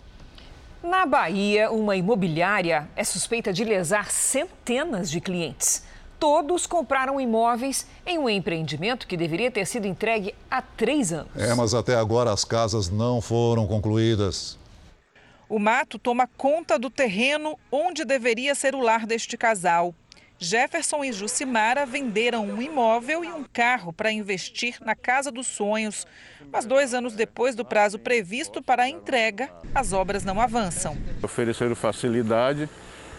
[0.82, 5.84] Na Bahia, uma imobiliária é suspeita de lesar centenas de clientes.
[6.18, 11.30] Todos compraram imóveis em um empreendimento que deveria ter sido entregue há três anos.
[11.36, 14.58] É, mas até agora as casas não foram concluídas.
[15.52, 19.94] O mato toma conta do terreno onde deveria ser o lar deste casal.
[20.38, 26.06] Jefferson e Jucimara venderam um imóvel e um carro para investir na Casa dos Sonhos.
[26.50, 30.96] Mas dois anos depois do prazo previsto para a entrega, as obras não avançam.
[31.22, 32.66] Ofereceram facilidade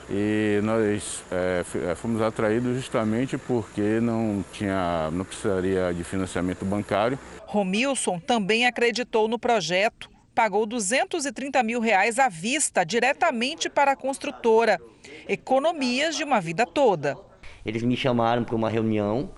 [0.10, 7.19] e nós é, fomos atraídos justamente porque não, tinha, não precisaria de financiamento bancário.
[7.46, 14.80] Romilson também acreditou no projeto pagou 230 mil reais à vista diretamente para a construtora.
[15.28, 17.15] Economias de uma vida toda.
[17.65, 19.31] Eles me chamaram para uma reunião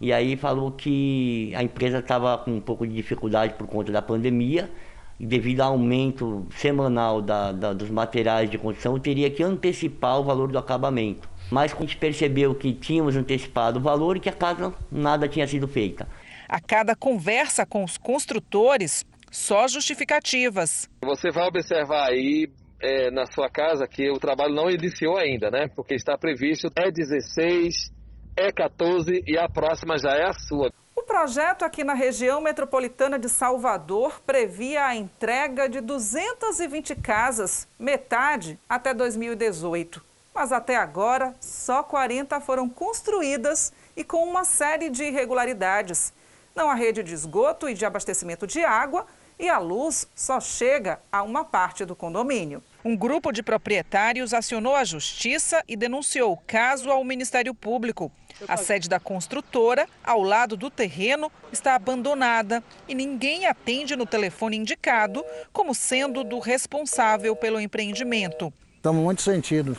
[0.00, 4.00] e aí falou que a empresa estava com um pouco de dificuldade por conta da
[4.00, 4.70] pandemia
[5.18, 10.24] e devido ao aumento semanal da, da, dos materiais de construção, teria que antecipar o
[10.24, 11.28] valor do acabamento.
[11.50, 15.46] Mas a gente percebeu que tínhamos antecipado o valor e que a casa nada tinha
[15.46, 16.08] sido feita.
[16.48, 20.88] A cada conversa com os construtores, só justificativas.
[21.02, 22.50] Você vai observar aí
[22.80, 25.68] é, na sua casa que o trabalho não iniciou ainda, né?
[25.74, 27.92] Porque está previsto é 16,
[28.36, 30.72] é 14 e a próxima já é a sua.
[30.96, 38.58] O projeto aqui na região metropolitana de Salvador previa a entrega de 220 casas, metade
[38.68, 40.02] até 2018.
[40.34, 46.12] Mas até agora, só 40 foram construídas e com uma série de irregularidades.
[46.54, 49.06] Não há rede de esgoto e de abastecimento de água
[49.40, 52.62] e a luz só chega a uma parte do condomínio.
[52.84, 58.12] Um grupo de proprietários acionou a justiça e denunciou o caso ao Ministério Público.
[58.46, 64.56] A sede da construtora, ao lado do terreno, está abandonada e ninguém atende no telefone
[64.56, 68.52] indicado como sendo do responsável pelo empreendimento.
[68.76, 69.78] Estamos muito sentidos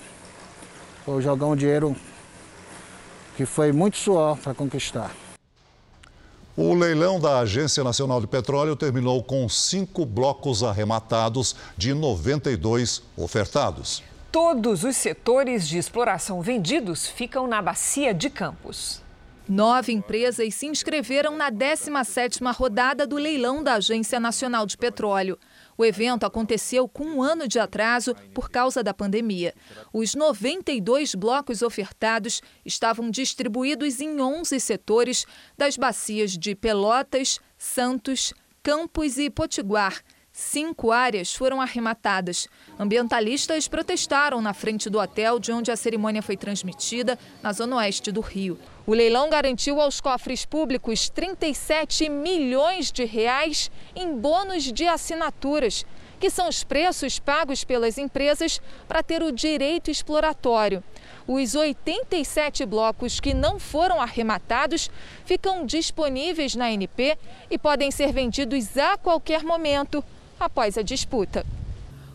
[1.05, 1.95] por jogar um dinheiro
[3.35, 5.11] que foi muito suor para conquistar.
[6.55, 14.03] O leilão da Agência Nacional de Petróleo terminou com cinco blocos arrematados de 92 ofertados.
[14.29, 19.01] Todos os setores de exploração vendidos ficam na Bacia de Campos.
[19.47, 25.37] Nove empresas se inscreveram na 17ª rodada do leilão da Agência Nacional de Petróleo.
[25.81, 29.51] O evento aconteceu com um ano de atraso por causa da pandemia.
[29.91, 35.25] Os 92 blocos ofertados estavam distribuídos em 11 setores
[35.57, 40.03] das bacias de Pelotas, Santos, Campos e Potiguar.
[40.31, 42.47] Cinco áreas foram arrematadas.
[42.79, 48.11] Ambientalistas protestaram na frente do hotel de onde a cerimônia foi transmitida, na zona oeste
[48.11, 48.59] do Rio.
[48.85, 55.85] O leilão garantiu aos cofres públicos 37 milhões de reais em bônus de assinaturas,
[56.19, 60.83] que são os preços pagos pelas empresas para ter o direito exploratório.
[61.27, 64.89] Os 87 blocos que não foram arrematados
[65.25, 67.17] ficam disponíveis na NP
[67.49, 70.03] e podem ser vendidos a qualquer momento
[70.39, 71.45] após a disputa.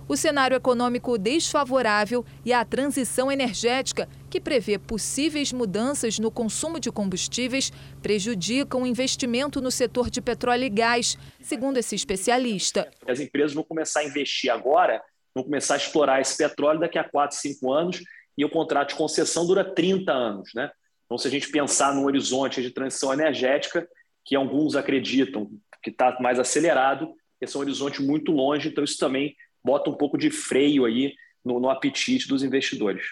[0.09, 6.93] O cenário econômico desfavorável e a transição energética, que prevê possíveis mudanças no consumo de
[6.93, 7.73] combustíveis,
[8.03, 12.91] prejudicam o investimento no setor de petróleo e gás, segundo esse especialista.
[13.09, 15.03] As empresas vão começar a investir agora,
[15.35, 18.03] vão começar a explorar esse petróleo daqui a 4, 5 anos
[18.37, 20.51] e o contrato de concessão dura 30 anos.
[20.55, 20.71] Né?
[21.07, 23.89] Então, se a gente pensar num horizonte de transição energética,
[24.23, 25.51] que alguns acreditam
[25.83, 29.35] que está mais acelerado, esse é um horizonte muito longe, então isso também
[29.65, 33.07] bota um pouco de freio aí no, no apetite dos investidores.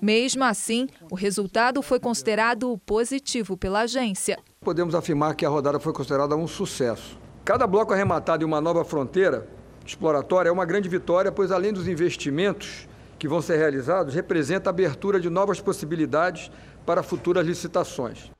[0.00, 4.38] Mesmo assim, o resultado foi considerado positivo pela agência.
[4.60, 7.18] Podemos afirmar que a rodada foi considerada um sucesso.
[7.44, 9.48] Cada bloco arrematado em uma nova fronteira
[9.84, 12.86] exploratória é uma grande vitória, pois além dos investimentos
[13.18, 16.50] que vão ser realizados, representa a abertura de novas possibilidades
[16.84, 18.30] para futuras licitações.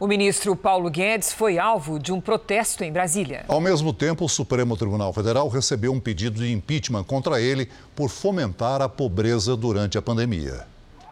[0.00, 3.44] O ministro Paulo Guedes foi alvo de um protesto em Brasília.
[3.46, 8.08] Ao mesmo tempo, o Supremo Tribunal Federal recebeu um pedido de impeachment contra ele por
[8.08, 10.66] fomentar a pobreza durante a pandemia.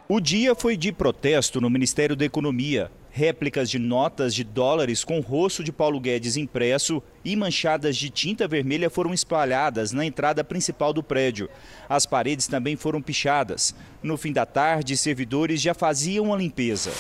[0.09, 2.91] O dia foi de protesto no Ministério da Economia.
[3.11, 8.09] Réplicas de notas de dólares com o rosto de Paulo Guedes impresso e manchadas de
[8.09, 11.51] tinta vermelha foram espalhadas na entrada principal do prédio.
[11.91, 13.75] As paredes também foram pichadas.
[14.03, 16.91] No fim da tarde, servidores já faziam a limpeza.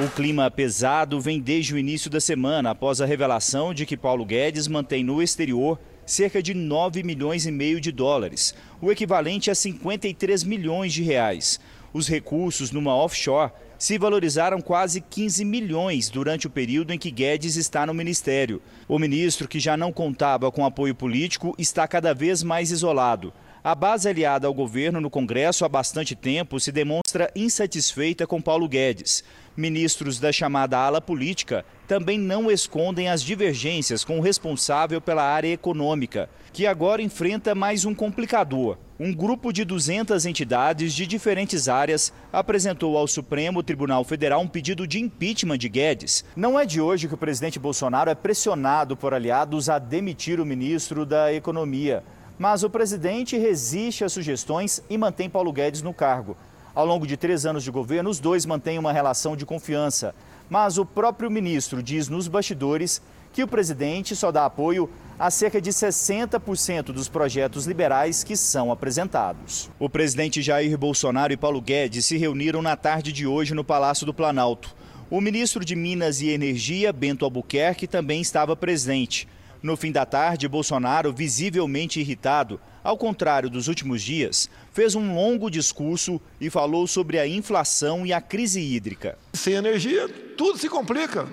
[0.00, 4.24] O clima pesado vem desde o início da semana, após a revelação de que Paulo
[4.24, 9.54] Guedes mantém no exterior cerca de 9 milhões e meio de dólares, o equivalente a
[9.54, 11.60] 53 milhões de reais.
[11.92, 17.56] Os recursos numa offshore se valorizaram quase 15 milhões durante o período em que Guedes
[17.56, 18.62] está no ministério.
[18.88, 23.30] O ministro, que já não contava com apoio político, está cada vez mais isolado.
[23.64, 28.68] A base aliada ao governo no Congresso há bastante tempo se demonstra insatisfeita com Paulo
[28.68, 29.22] Guedes.
[29.56, 35.52] Ministros da chamada ala política também não escondem as divergências com o responsável pela área
[35.52, 38.78] econômica, que agora enfrenta mais um complicador.
[38.98, 44.88] Um grupo de 200 entidades de diferentes áreas apresentou ao Supremo Tribunal Federal um pedido
[44.88, 46.24] de impeachment de Guedes.
[46.34, 50.46] Não é de hoje que o presidente Bolsonaro é pressionado por aliados a demitir o
[50.46, 52.02] ministro da Economia.
[52.42, 56.36] Mas o presidente resiste às sugestões e mantém Paulo Guedes no cargo.
[56.74, 60.12] Ao longo de três anos de governo, os dois mantêm uma relação de confiança.
[60.50, 63.00] Mas o próprio ministro diz nos bastidores
[63.32, 68.72] que o presidente só dá apoio a cerca de 60% dos projetos liberais que são
[68.72, 69.70] apresentados.
[69.78, 74.04] O presidente Jair Bolsonaro e Paulo Guedes se reuniram na tarde de hoje no Palácio
[74.04, 74.74] do Planalto.
[75.08, 79.28] O ministro de Minas e Energia, Bento Albuquerque, também estava presente.
[79.62, 85.48] No fim da tarde, Bolsonaro, visivelmente irritado, ao contrário dos últimos dias, fez um longo
[85.48, 89.16] discurso e falou sobre a inflação e a crise hídrica.
[89.34, 91.28] Sem energia, tudo se complica.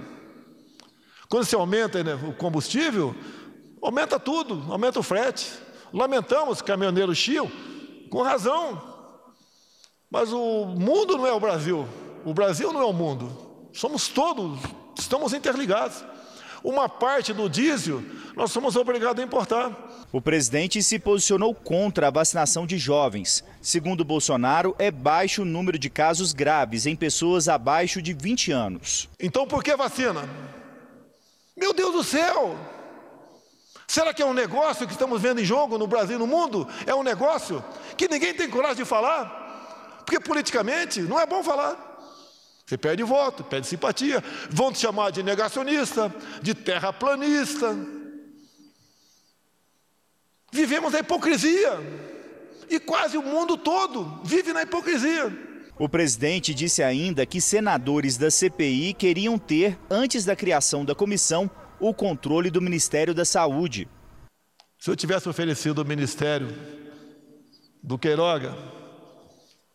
[1.28, 3.16] Quando se aumenta né, o combustível,
[3.82, 5.48] aumenta tudo, aumenta o frete,
[5.94, 7.52] Lamentamos caminhoneiros chiam,
[8.10, 8.82] com razão.
[10.10, 11.88] Mas o mundo não é o Brasil.
[12.26, 13.70] O Brasil não é o mundo.
[13.74, 14.60] Somos todos,
[14.98, 16.04] estamos interligados.
[16.64, 18.04] Uma parte do diesel
[18.36, 19.72] nós somos obrigados a importar.
[20.12, 23.44] O presidente se posicionou contra a vacinação de jovens.
[23.62, 29.10] Segundo Bolsonaro, é baixo o número de casos graves em pessoas abaixo de 20 anos.
[29.20, 30.28] Então por que vacina?
[31.56, 32.58] Meu Deus do céu!
[33.88, 36.68] Será que é um negócio que estamos vendo em jogo no Brasil e no mundo?
[36.86, 37.64] É um negócio
[37.98, 40.00] que ninguém tem coragem de falar?
[40.06, 41.89] Porque politicamente não é bom falar.
[42.70, 44.24] Você perde voto, perde simpatia.
[44.48, 47.76] Vão te chamar de negacionista, de terraplanista.
[50.54, 51.80] Vivemos na hipocrisia.
[52.70, 55.36] E quase o mundo todo vive na hipocrisia.
[55.80, 61.50] O presidente disse ainda que senadores da CPI queriam ter, antes da criação da comissão,
[61.80, 63.88] o controle do Ministério da Saúde.
[64.78, 66.56] Se eu tivesse oferecido o ministério
[67.82, 68.56] do Queiroga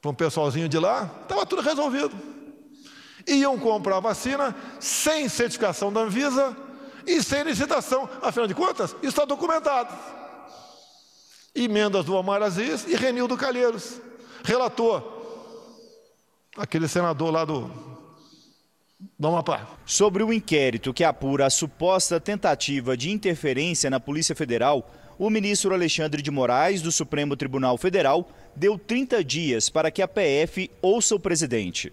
[0.00, 2.33] para um pessoalzinho de lá, estava tudo resolvido.
[3.26, 6.56] Iam comprar vacina sem certificação da Anvisa
[7.06, 8.08] e sem licitação.
[8.22, 9.94] Afinal de contas, isso está documentado.
[11.54, 14.00] Emendas do Omar Aziz e Renildo Calheiros.
[14.42, 15.02] Relator,
[16.56, 17.70] aquele senador lá do,
[19.22, 19.66] Amapá.
[19.86, 25.72] Sobre o inquérito que apura a suposta tentativa de interferência na Polícia Federal, o ministro
[25.72, 31.14] Alexandre de Moraes, do Supremo Tribunal Federal, deu 30 dias para que a PF ouça
[31.14, 31.92] o presidente.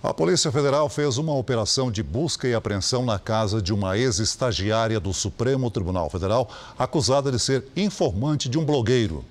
[0.00, 5.00] A Polícia Federal fez uma operação de busca e apreensão na casa de uma ex-estagiária
[5.00, 9.24] do Supremo Tribunal Federal, acusada de ser informante de um blogueiro.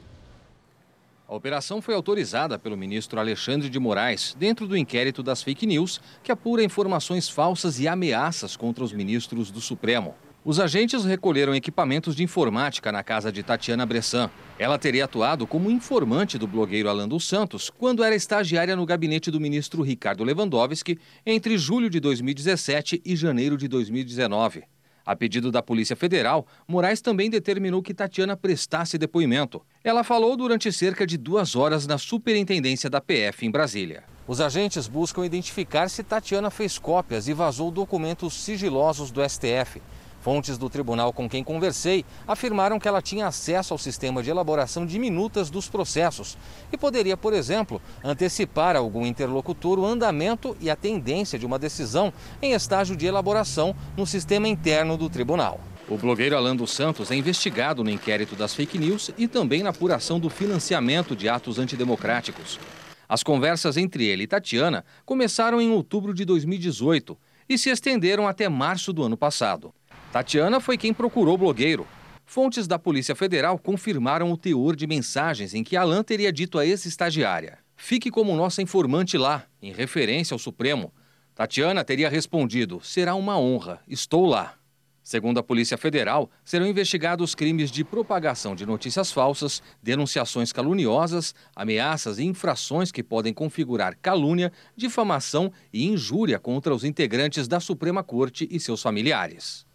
[1.25, 6.01] A operação foi autorizada pelo ministro Alexandre de Moraes, dentro do inquérito das fake news,
[6.21, 10.15] que apura informações falsas e ameaças contra os ministros do Supremo.
[10.47, 14.29] Os agentes recolheram equipamentos de informática na casa de Tatiana Bressan.
[14.57, 19.29] Ela teria atuado como informante do blogueiro Alan dos Santos quando era estagiária no gabinete
[19.29, 24.63] do ministro Ricardo Lewandowski entre julho de 2017 e janeiro de 2019.
[25.05, 29.61] A pedido da Polícia Federal, Moraes também determinou que Tatiana prestasse depoimento.
[29.83, 34.05] Ela falou durante cerca de duas horas na superintendência da PF em Brasília.
[34.25, 39.81] Os agentes buscam identificar se Tatiana fez cópias e vazou documentos sigilosos do STF.
[40.27, 44.85] Fontes do tribunal com quem conversei afirmaram que ela tinha acesso ao sistema de elaboração
[44.85, 46.37] de minutas dos processos
[46.69, 51.57] e poderia, por exemplo, antecipar a algum interlocutor o andamento e a tendência de uma
[51.57, 52.11] decisão
[52.41, 55.61] em estágio de elaboração no sistema interno do tribunal.
[55.87, 59.69] O blogueiro Alan dos Santos é investigado no inquérito das fake news e também na
[59.69, 62.59] apuração do financiamento de atos antidemocráticos.
[63.07, 67.17] As conversas entre ele e Tatiana começaram em outubro de 2018
[67.47, 69.73] e se estenderam até março do ano passado.
[70.17, 71.85] Tatiana foi quem procurou o blogueiro.
[72.25, 76.65] Fontes da Polícia Federal confirmaram o teor de mensagens em que Alan teria dito a
[76.65, 80.91] ex-estagiária: Fique como nossa informante lá, em referência ao Supremo.
[81.35, 84.55] Tatiana teria respondido: Será uma honra, estou lá.
[85.03, 92.17] Segundo a Polícia Federal, serão investigados crimes de propagação de notícias falsas, denunciações caluniosas, ameaças
[92.17, 98.47] e infrações que podem configurar calúnia, difamação e injúria contra os integrantes da Suprema Corte
[98.49, 99.66] e seus familiares.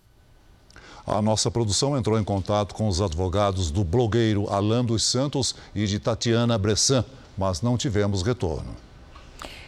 [1.07, 5.85] A nossa produção entrou em contato com os advogados do blogueiro Alan dos Santos e
[5.87, 7.05] de Tatiana Bressan,
[7.37, 8.77] mas não tivemos retorno.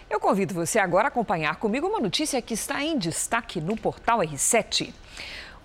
[0.09, 4.20] Eu convido você agora a acompanhar comigo uma notícia que está em destaque no portal
[4.20, 4.93] R7.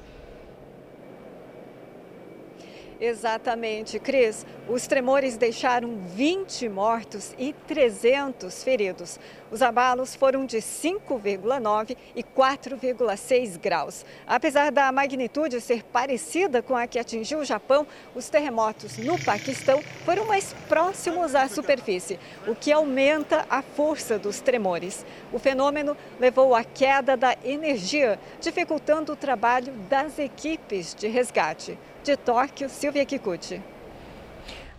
[3.02, 4.46] Exatamente, Cris.
[4.70, 9.20] Os tremores deixaram 20 mortos e 300 feridos.
[9.50, 14.06] Os abalos foram de 5,9 e 4,6 graus.
[14.28, 19.82] Apesar da magnitude ser parecida com a que atingiu o Japão, os terremotos no Paquistão
[20.06, 25.04] foram mais próximos à superfície, o que aumenta a força dos tremores.
[25.34, 31.80] O fenômeno levou à queda da energia, dificultando o trabalho das equipes de resgate.
[32.04, 33.62] De Tóquio, Silvia Kikuchi.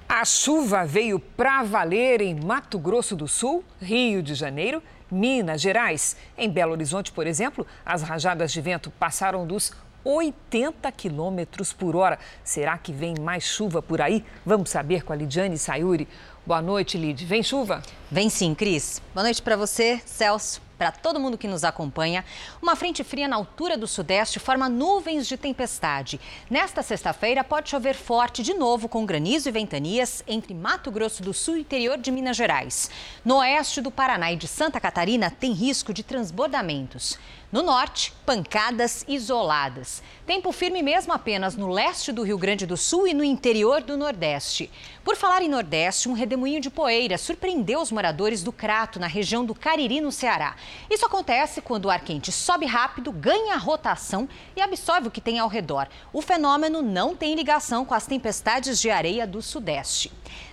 [0.09, 6.17] A chuva veio para valer em Mato Grosso do Sul, Rio de Janeiro, Minas Gerais.
[6.37, 9.73] Em Belo Horizonte, por exemplo, as rajadas de vento passaram dos
[10.05, 12.19] 80 quilômetros por hora.
[12.43, 14.25] Será que vem mais chuva por aí?
[14.45, 16.09] Vamos saber com a Lidiane Sayuri.
[16.45, 17.25] Boa noite, Lid.
[17.25, 17.81] Vem chuva?
[18.11, 19.01] Vem sim, Cris.
[19.15, 22.25] Boa noite para você, Celso para todo mundo que nos acompanha,
[22.61, 26.21] uma frente fria na altura do sudeste forma nuvens de tempestade.
[26.51, 31.33] Nesta sexta-feira pode chover forte de novo com granizo e ventanias entre Mato Grosso do
[31.33, 32.91] Sul e interior de Minas Gerais.
[33.25, 37.17] No oeste do Paraná e de Santa Catarina tem risco de transbordamentos.
[37.53, 40.03] No norte, pancadas isoladas.
[40.27, 43.95] Tempo firme mesmo apenas no leste do Rio Grande do Sul e no interior do
[43.95, 44.71] Nordeste.
[45.05, 49.45] Por falar em Nordeste, um redemoinho de poeira surpreendeu os moradores do Crato, na região
[49.45, 50.57] do Cariri, no Ceará.
[50.91, 54.27] Isso acontece quando o ar quente sobe rápido, ganha rotação
[54.57, 55.89] e absorve o que tem ao redor.
[56.11, 60.11] O fenômeno não tem ligação com as tempestades de areia do Sudeste.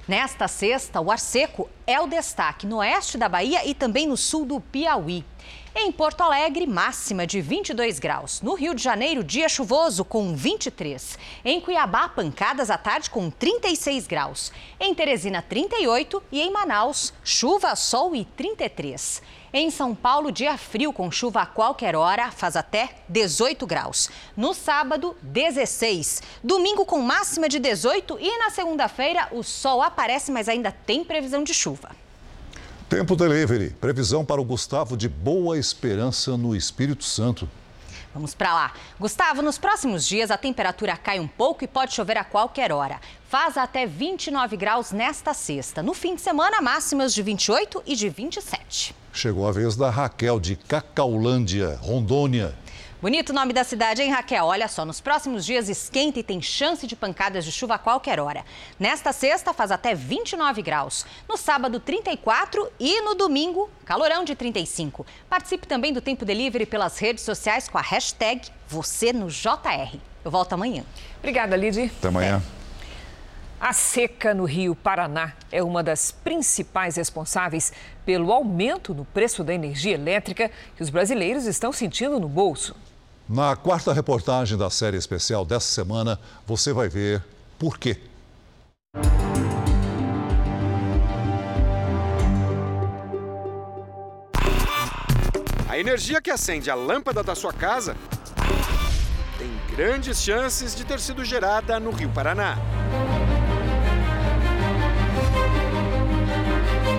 [0.09, 4.17] Nesta sexta, o ar seco é o destaque no oeste da Bahia e também no
[4.17, 5.23] sul do Piauí.
[5.75, 8.41] Em Porto Alegre, máxima de 22 graus.
[8.41, 11.15] No Rio de Janeiro, dia chuvoso com 23.
[11.45, 14.51] Em Cuiabá, pancadas à tarde com 36 graus.
[14.79, 19.21] Em Teresina, 38 e em Manaus, chuva, sol e 33.
[19.51, 24.07] Em São Paulo, dia frio com chuva a qualquer hora, faz até 18 graus.
[24.37, 26.21] No sábado, 16.
[26.43, 31.43] Domingo com máxima de 18 e na segunda-feira o sol aparece, mas ainda tem previsão
[31.43, 31.89] de chuva.
[32.87, 33.71] Tempo Delivery.
[33.71, 37.49] Previsão para o Gustavo de Boa Esperança no Espírito Santo.
[38.13, 38.73] Vamos para lá.
[38.99, 42.99] Gustavo, nos próximos dias a temperatura cai um pouco e pode chover a qualquer hora.
[43.27, 45.83] Faz até 29 graus nesta sexta.
[45.83, 48.95] No fim de semana, máximas de 28 e de 27.
[49.13, 52.55] Chegou a vez da Raquel de Cacaulândia, Rondônia.
[53.01, 54.43] Bonito nome da cidade, hein, Raquel?
[54.43, 58.19] Olha só, nos próximos dias esquenta e tem chance de pancadas de chuva a qualquer
[58.19, 58.43] hora.
[58.77, 61.05] Nesta sexta faz até 29 graus.
[61.25, 65.05] No sábado, 34 e no domingo, calorão de 35.
[65.29, 69.97] Participe também do Tempo Delivery pelas redes sociais com a hashtag você no JR.
[70.25, 70.83] Eu volto amanhã.
[71.19, 71.89] Obrigada, Lidy.
[71.99, 72.43] Até amanhã.
[73.61, 77.71] A seca no Rio Paraná é uma das principais responsáveis
[78.05, 82.75] pelo aumento no preço da energia elétrica que os brasileiros estão sentindo no bolso.
[83.31, 87.23] Na quarta reportagem da série especial dessa semana, você vai ver
[87.59, 87.95] por quê.
[95.67, 97.95] A energia que acende a lâmpada da sua casa
[99.37, 102.57] tem grandes chances de ter sido gerada no Rio Paraná.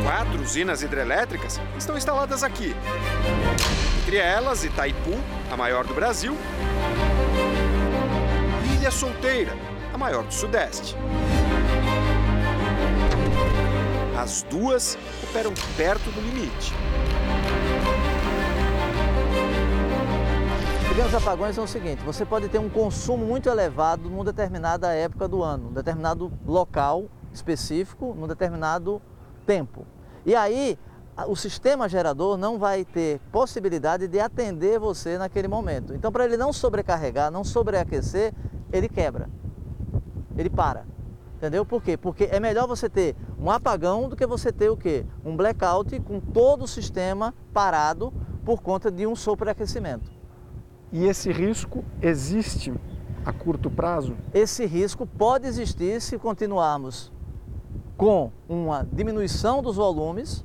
[0.05, 2.72] Quatro usinas hidrelétricas estão instaladas aqui.
[4.01, 5.12] Entre elas, Itaipu,
[5.53, 6.34] a maior do Brasil,
[8.64, 9.53] e Ilha Solteira,
[9.92, 10.96] a maior do Sudeste.
[14.18, 16.72] As duas operam perto do limite.
[20.88, 25.28] Pequenos apagões são o seguinte: você pode ter um consumo muito elevado numa determinada época
[25.28, 29.01] do ano, num determinado local específico, num determinado
[29.46, 29.86] tempo.
[30.26, 30.78] E aí,
[31.28, 35.94] o sistema gerador não vai ter possibilidade de atender você naquele momento.
[35.94, 38.32] Então, para ele não sobrecarregar, não sobreaquecer,
[38.72, 39.28] ele quebra.
[40.36, 40.86] Ele para.
[41.36, 41.64] Entendeu?
[41.64, 41.96] Por quê?
[41.96, 45.06] Porque é melhor você ter um apagão do que você ter o quê?
[45.24, 48.12] Um blackout com todo o sistema parado
[48.44, 50.11] por conta de um sobreaquecimento.
[50.92, 52.74] E esse risco existe
[53.24, 54.16] a curto prazo?
[54.34, 57.12] Esse risco pode existir se continuarmos
[57.96, 60.44] com uma diminuição dos volumes,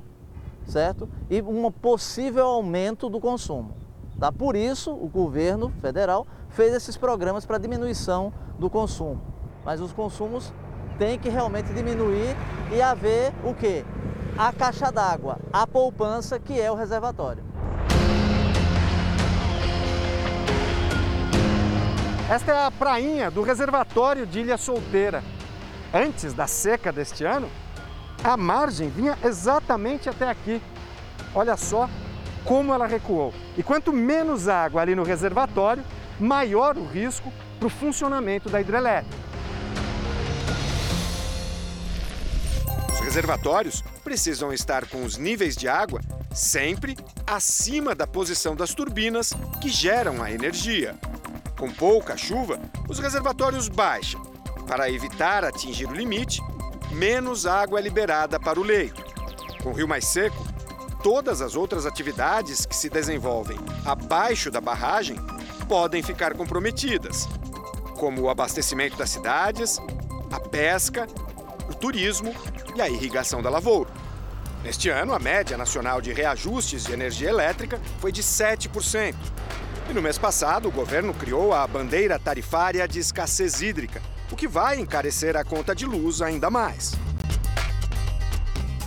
[0.66, 1.08] certo?
[1.30, 3.74] E um possível aumento do consumo.
[4.18, 4.32] Tá?
[4.32, 9.20] Por isso, o governo federal fez esses programas para diminuição do consumo.
[9.64, 10.52] Mas os consumos
[10.98, 12.36] têm que realmente diminuir
[12.72, 13.84] e haver o quê?
[14.38, 17.44] A caixa d'água, a poupança, que é o reservatório.
[22.28, 25.22] Esta é a prainha do reservatório de Ilha Solteira.
[25.94, 27.48] Antes da seca deste ano,
[28.22, 30.60] a margem vinha exatamente até aqui.
[31.34, 31.88] Olha só
[32.44, 33.34] como ela recuou.
[33.56, 35.84] E quanto menos água ali no reservatório,
[36.18, 39.26] maior o risco para o funcionamento da hidrelétrica.
[42.92, 46.00] Os reservatórios precisam estar com os níveis de água
[46.32, 46.96] sempre
[47.26, 50.94] acima da posição das turbinas que geram a energia.
[51.58, 54.22] Com pouca chuva, os reservatórios baixam.
[54.66, 56.42] Para evitar atingir o limite,
[56.90, 59.04] menos água é liberada para o leito.
[59.62, 60.44] Com o rio mais seco,
[61.02, 65.16] todas as outras atividades que se desenvolvem abaixo da barragem
[65.68, 67.28] podem ficar comprometidas,
[67.98, 69.80] como o abastecimento das cidades,
[70.30, 71.06] a pesca,
[71.68, 72.34] o turismo
[72.74, 73.90] e a irrigação da lavoura.
[74.62, 79.14] Neste ano, a média nacional de reajustes de energia elétrica foi de 7%.
[79.88, 84.48] E no mês passado, o governo criou a bandeira tarifária de escassez hídrica, o que
[84.48, 86.92] vai encarecer a conta de luz ainda mais.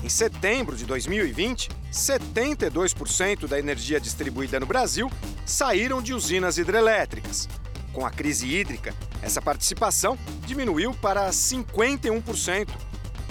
[0.03, 5.11] Em setembro de 2020, 72% da energia distribuída no Brasil
[5.45, 7.49] saíram de usinas hidrelétricas.
[7.91, 12.69] Com a crise hídrica, essa participação diminuiu para 51%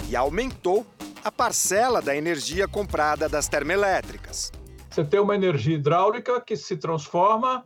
[0.09, 0.85] e aumentou
[1.23, 4.51] a parcela da energia comprada das termoelétricas.
[4.89, 7.65] Você tem uma energia hidráulica que se transforma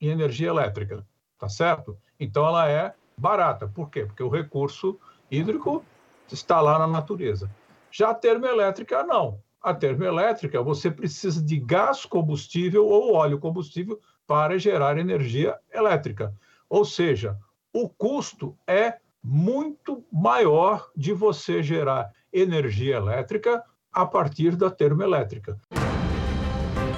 [0.00, 1.06] em energia elétrica,
[1.38, 1.98] tá certo?
[2.18, 2.94] Então ela é
[3.24, 3.66] barata.
[3.66, 4.04] Por quê?
[4.04, 5.00] Porque o recurso
[5.30, 5.82] hídrico
[6.30, 7.50] está lá na natureza.
[7.90, 9.40] Já a termoelétrica não.
[9.62, 16.34] A termoelétrica você precisa de gás combustível ou óleo combustível para gerar energia elétrica.
[16.68, 17.38] Ou seja,
[17.72, 25.58] o custo é muito maior de você gerar energia elétrica a partir da termoelétrica.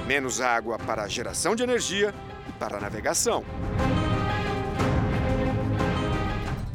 [0.05, 2.13] Menos água para geração de energia
[2.49, 3.45] e para navegação.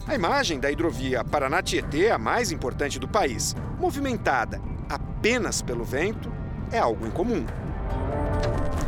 [0.07, 6.31] A imagem da hidrovia Paraná-Tietê, a mais importante do país, movimentada apenas pelo vento,
[6.73, 7.47] é algo incomum.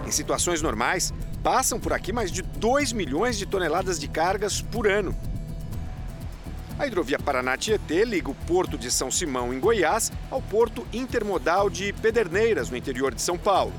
[0.05, 4.89] Em situações normais, passam por aqui mais de 2 milhões de toneladas de cargas por
[4.89, 5.17] ano.
[6.77, 11.93] A hidrovia Paraná-Tietê liga o porto de São Simão, em Goiás, ao porto intermodal de
[11.93, 13.73] Pederneiras, no interior de São Paulo.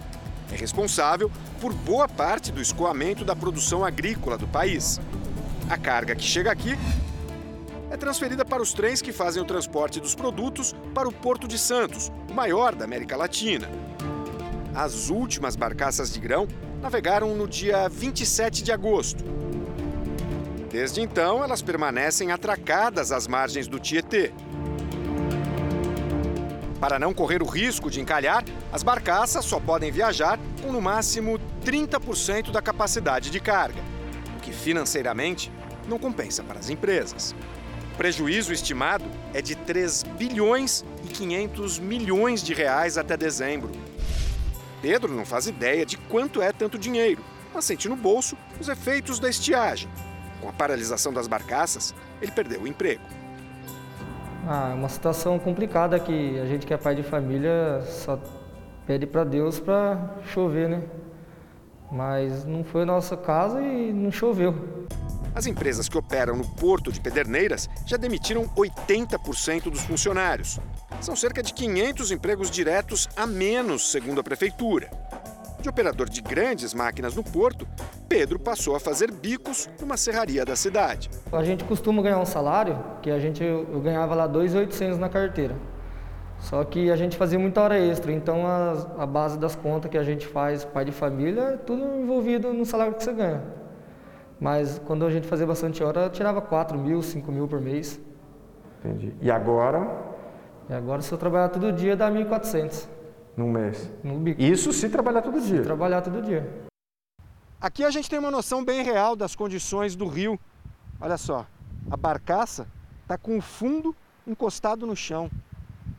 [0.51, 1.29] É responsável
[1.59, 5.01] por boa parte do escoamento da produção agrícola do país.
[5.69, 6.77] A carga que chega aqui
[7.95, 11.57] é transferida para os trens que fazem o transporte dos produtos para o Porto de
[11.57, 13.69] Santos, o maior da América Latina.
[14.75, 16.45] As últimas barcaças de grão
[16.81, 19.23] navegaram no dia 27 de agosto.
[20.69, 24.33] Desde então, elas permanecem atracadas às margens do Tietê.
[26.81, 28.43] Para não correr o risco de encalhar,
[28.73, 33.81] as barcaças só podem viajar com no máximo 30% da capacidade de carga,
[34.37, 35.49] o que financeiramente
[35.87, 37.33] não compensa para as empresas.
[37.95, 43.71] O prejuízo estimado é de 3 bilhões e 500 milhões de reais até dezembro.
[44.81, 47.23] Pedro não faz ideia de quanto é tanto dinheiro,
[47.53, 49.89] mas sente no bolso os efeitos da estiagem,
[50.41, 53.01] com a paralisação das barcaças, ele perdeu o emprego.
[54.45, 58.19] Ah, é uma situação complicada que a gente que é pai de família só
[58.85, 60.83] pede para Deus para chover, né?
[61.89, 64.85] Mas não foi o nosso caso e não choveu.
[65.35, 70.61] As empresas que operam no porto de Pederneiras já demitiram 80% dos funcionários.
[71.01, 74.89] São cerca de 500 empregos diretos a menos, segundo a prefeitura.
[75.59, 77.67] De operador de grandes máquinas no porto,
[78.07, 81.09] Pedro passou a fazer bicos numa serraria da cidade.
[81.33, 85.57] A gente costuma ganhar um salário, que a gente eu ganhava lá 2.800 na carteira.
[86.39, 89.97] Só que a gente fazia muita hora extra, então a, a base das contas que
[89.97, 93.64] a gente faz, pai de família, é tudo envolvido no salário que você ganha.
[94.39, 97.99] Mas quando a gente fazia bastante hora, eu tirava 4 mil, 5 mil por mês.
[98.79, 99.13] Entendi.
[99.21, 99.87] E agora?
[100.69, 102.87] E agora, se eu trabalhar todo dia, dá 1.400.
[103.37, 103.89] Num mês?
[104.03, 104.41] No bico.
[104.41, 105.57] Isso se trabalhar todo dia?
[105.57, 106.65] Se trabalhar todo dia.
[107.59, 110.39] Aqui a gente tem uma noção bem real das condições do rio.
[110.99, 111.45] Olha só,
[111.89, 112.67] a barcaça
[113.01, 113.95] está com o fundo
[114.27, 115.29] encostado no chão.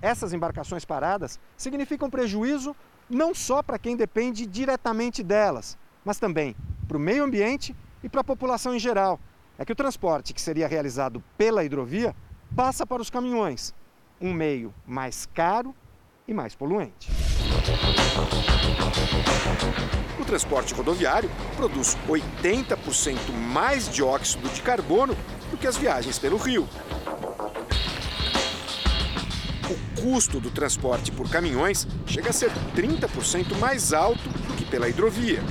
[0.00, 2.74] Essas embarcações paradas significam prejuízo
[3.08, 6.56] não só para quem depende diretamente delas, mas também
[6.86, 7.74] para o meio ambiente
[8.06, 9.18] e para a população em geral.
[9.58, 12.14] É que o transporte que seria realizado pela hidrovia
[12.54, 13.74] passa para os caminhões,
[14.20, 15.74] um meio mais caro
[16.28, 17.10] e mais poluente.
[20.20, 25.16] O transporte rodoviário produz 80% mais dióxido de carbono
[25.50, 26.68] do que as viagens pelo rio.
[29.68, 34.88] O custo do transporte por caminhões chega a ser 30% mais alto do que pela
[34.88, 35.42] hidrovia,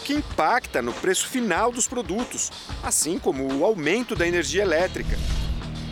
[0.00, 2.50] o que impacta no preço final dos produtos,
[2.82, 5.18] assim como o aumento da energia elétrica.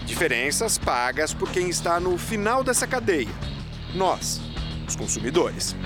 [0.06, 3.28] Diferenças pagas por quem está no final dessa cadeia,
[3.94, 4.40] nós,
[4.86, 5.76] dos consumidores.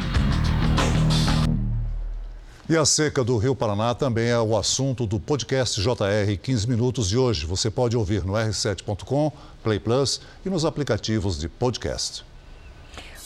[2.68, 7.08] E a seca do Rio Paraná também é o assunto do podcast JR 15 Minutos
[7.08, 7.44] de hoje.
[7.44, 9.32] Você pode ouvir no r7.com,
[9.64, 12.24] Play Plus e nos aplicativos de podcast.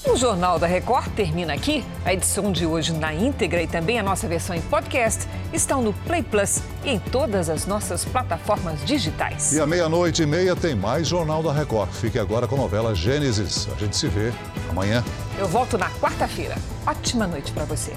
[0.09, 1.85] O Jornal da Record termina aqui.
[2.05, 5.93] A edição de hoje na íntegra e também a nossa versão em podcast estão no
[5.93, 9.53] Play Plus e em todas as nossas plataformas digitais.
[9.53, 11.91] E à meia-noite e meia tem mais Jornal da Record.
[11.91, 13.69] Fique agora com a novela Gênesis.
[13.75, 14.33] A gente se vê
[14.71, 15.05] amanhã.
[15.39, 16.55] Eu volto na quarta-feira.
[16.87, 17.93] Ótima noite para você.